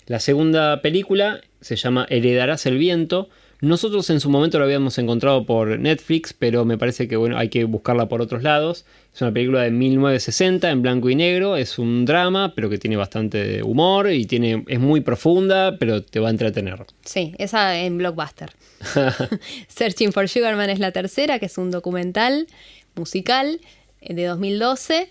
La 0.08 0.20
segunda 0.20 0.82
película 0.82 1.42
se 1.62 1.76
llama 1.76 2.08
Heredarás 2.10 2.66
el 2.66 2.78
viento. 2.78 3.30
Nosotros 3.60 4.10
en 4.10 4.20
su 4.20 4.30
momento 4.30 4.58
la 4.58 4.66
habíamos 4.66 4.98
encontrado 5.00 5.46
por 5.46 5.80
Netflix, 5.80 6.32
pero 6.34 6.64
me 6.64 6.78
parece 6.78 7.08
que 7.08 7.16
bueno, 7.16 7.38
hay 7.38 7.50
que 7.50 7.64
buscarla 7.66 8.08
por 8.08 8.22
otros 8.22 8.42
lados. 8.42 8.86
Es 9.14 9.22
una 9.22 9.34
película 9.34 9.64
de 9.64 9.72
1960 9.72 10.70
en 10.70 10.82
blanco 10.82 11.10
y 11.10 11.16
negro, 11.16 11.58
es 11.58 11.78
un 11.78 12.06
drama, 12.06 12.54
pero 12.56 12.70
que 12.70 12.78
tiene 12.78 12.96
bastante 12.96 13.64
humor 13.64 14.12
y 14.12 14.26
tiene 14.26 14.64
es 14.68 14.80
muy 14.80 15.02
profunda, 15.02 15.78
pero 15.78 16.04
te 16.04 16.20
va 16.20 16.30
a 16.30 16.32
entretener. 16.32 16.86
Sí, 17.04 17.34
esa 17.38 17.78
en 17.78 17.98
Blockbuster. 17.98 18.52
Searching 19.68 20.14
for 20.14 20.30
Sugarman 20.30 20.70
es 20.70 20.80
la 20.80 20.92
tercera, 20.92 21.38
que 21.40 21.48
es 21.48 21.58
un 21.58 21.70
documental 21.70 22.48
musical 22.96 23.60
de 24.10 24.26
2012, 24.26 25.10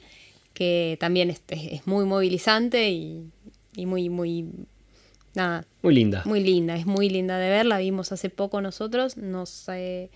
que 0.55 0.97
también 1.01 1.31
es, 1.31 1.41
muy 1.87 2.05
movilizante 2.05 2.91
y, 2.91 3.25
y 3.77 3.87
muy, 3.87 4.09
muy, 4.09 4.47
nada, 5.35 5.65
Muy 5.83 5.95
linda. 5.95 6.23
muy 6.25 6.41
linda, 6.41 6.77
es 6.77 6.87
muy 6.87 7.09
linda 7.09 7.39
de 7.39 7.49
ver, 7.51 7.67
la 7.67 7.79
vimos 7.79 8.13
hace 8.13 8.31
poco 8.31 8.61
nosotros, 8.61 9.17
no 9.17 9.47
sé 9.47 10.11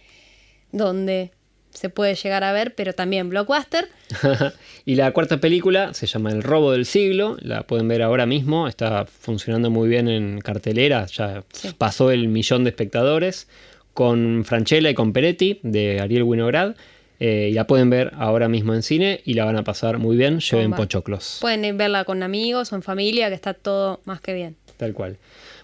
dónde 0.73 1.33
se 1.73 1.89
puede 1.89 2.17
llegar 2.17 2.43
a 2.43 2.53
ver, 2.53 2.75
pero 2.75 2.95
también 2.95 3.29
Blockbuster. 3.29 3.87
y 4.87 4.97
la 4.97 5.13
cuarta 5.13 5.39
película 5.41 5.95
se 5.95 6.07
llama 6.07 6.31
El 6.33 6.43
robo 6.43 6.73
del 6.73 6.85
siglo, 6.85 7.37
la 7.41 7.63
pueden 7.65 7.87
ver 7.87 8.03
ahora 8.03 8.27
mismo, 8.27 8.67
está 8.67 9.05
funcionando 9.07 9.71
muy 9.71 9.89
bien 9.89 10.09
en 10.09 10.41
cartelera, 10.41 11.07
ya 11.07 11.45
Sí. 11.53 11.69
pasó 11.79 12.11
el 12.11 12.27
millón 12.29 12.65
de 12.65 12.71
espectadores, 12.71 13.47
con 13.95 14.45
Franchella 14.45 14.91
y 14.91 14.95
con 14.95 15.13
Peretti 15.13 15.61
de 15.63 16.01
Ariel 16.01 16.23
Winograd, 16.25 16.75
eh, 17.21 17.49
y 17.51 17.55
la 17.55 17.67
pueden 17.67 17.89
ver 17.91 18.13
ahora 18.17 18.49
mismo 18.49 18.75
en 18.75 18.83
cine 18.83 19.21
y 19.25 19.35
la 19.35 19.45
van 19.45 19.57
a 19.57 19.63
pasar 19.63 19.99
muy 19.99 20.17
bien, 20.17 20.41
lleven 20.41 20.65
Bomba. 20.71 20.77
pochoclos, 20.79 21.39
Pueden 21.41 21.77
verla 21.79 22.05
con 22.05 22.23
amigos 22.25 22.73
o 22.73 22.77
en 22.77 22.83
familia, 22.83 23.29
que 23.29 23.35
está 23.37 23.55
todo 23.55 24.01
más 24.05 24.21
que 24.21 24.35
bien. 24.35 24.57
tal 24.77 24.93
cual. 24.95 25.19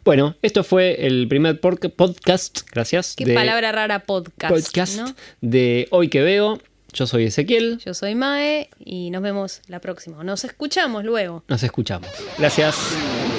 Bueno, 0.05 0.37
esto 0.43 0.63
fue 0.63 1.05
el 1.07 1.27
primer 1.27 1.59
podcast, 1.61 2.61
gracias, 2.71 3.15
Qué 3.17 3.25
de 3.25 3.35
palabra 3.35 3.73
rara 3.73 4.01
podcast, 4.05 4.55
podcast 4.55 4.97
¿no? 5.01 5.15
de 5.41 5.89
Hoy 5.91 6.09
que 6.09 6.21
Veo. 6.23 6.61
Yo 6.93 7.07
soy 7.07 7.25
Ezequiel, 7.25 7.79
Yo 7.85 7.93
soy 7.93 8.15
Mae 8.15 8.71
y 8.79 9.11
nos 9.11 9.21
vemos 9.23 9.61
la 9.67 9.81
próxima. 9.81 10.23
Nos 10.25 10.45
escuchamos 10.45 11.05
luego. 11.05 11.43
nos 11.49 11.63
escuchamos. 11.63 12.09
Gracias. 12.39 13.36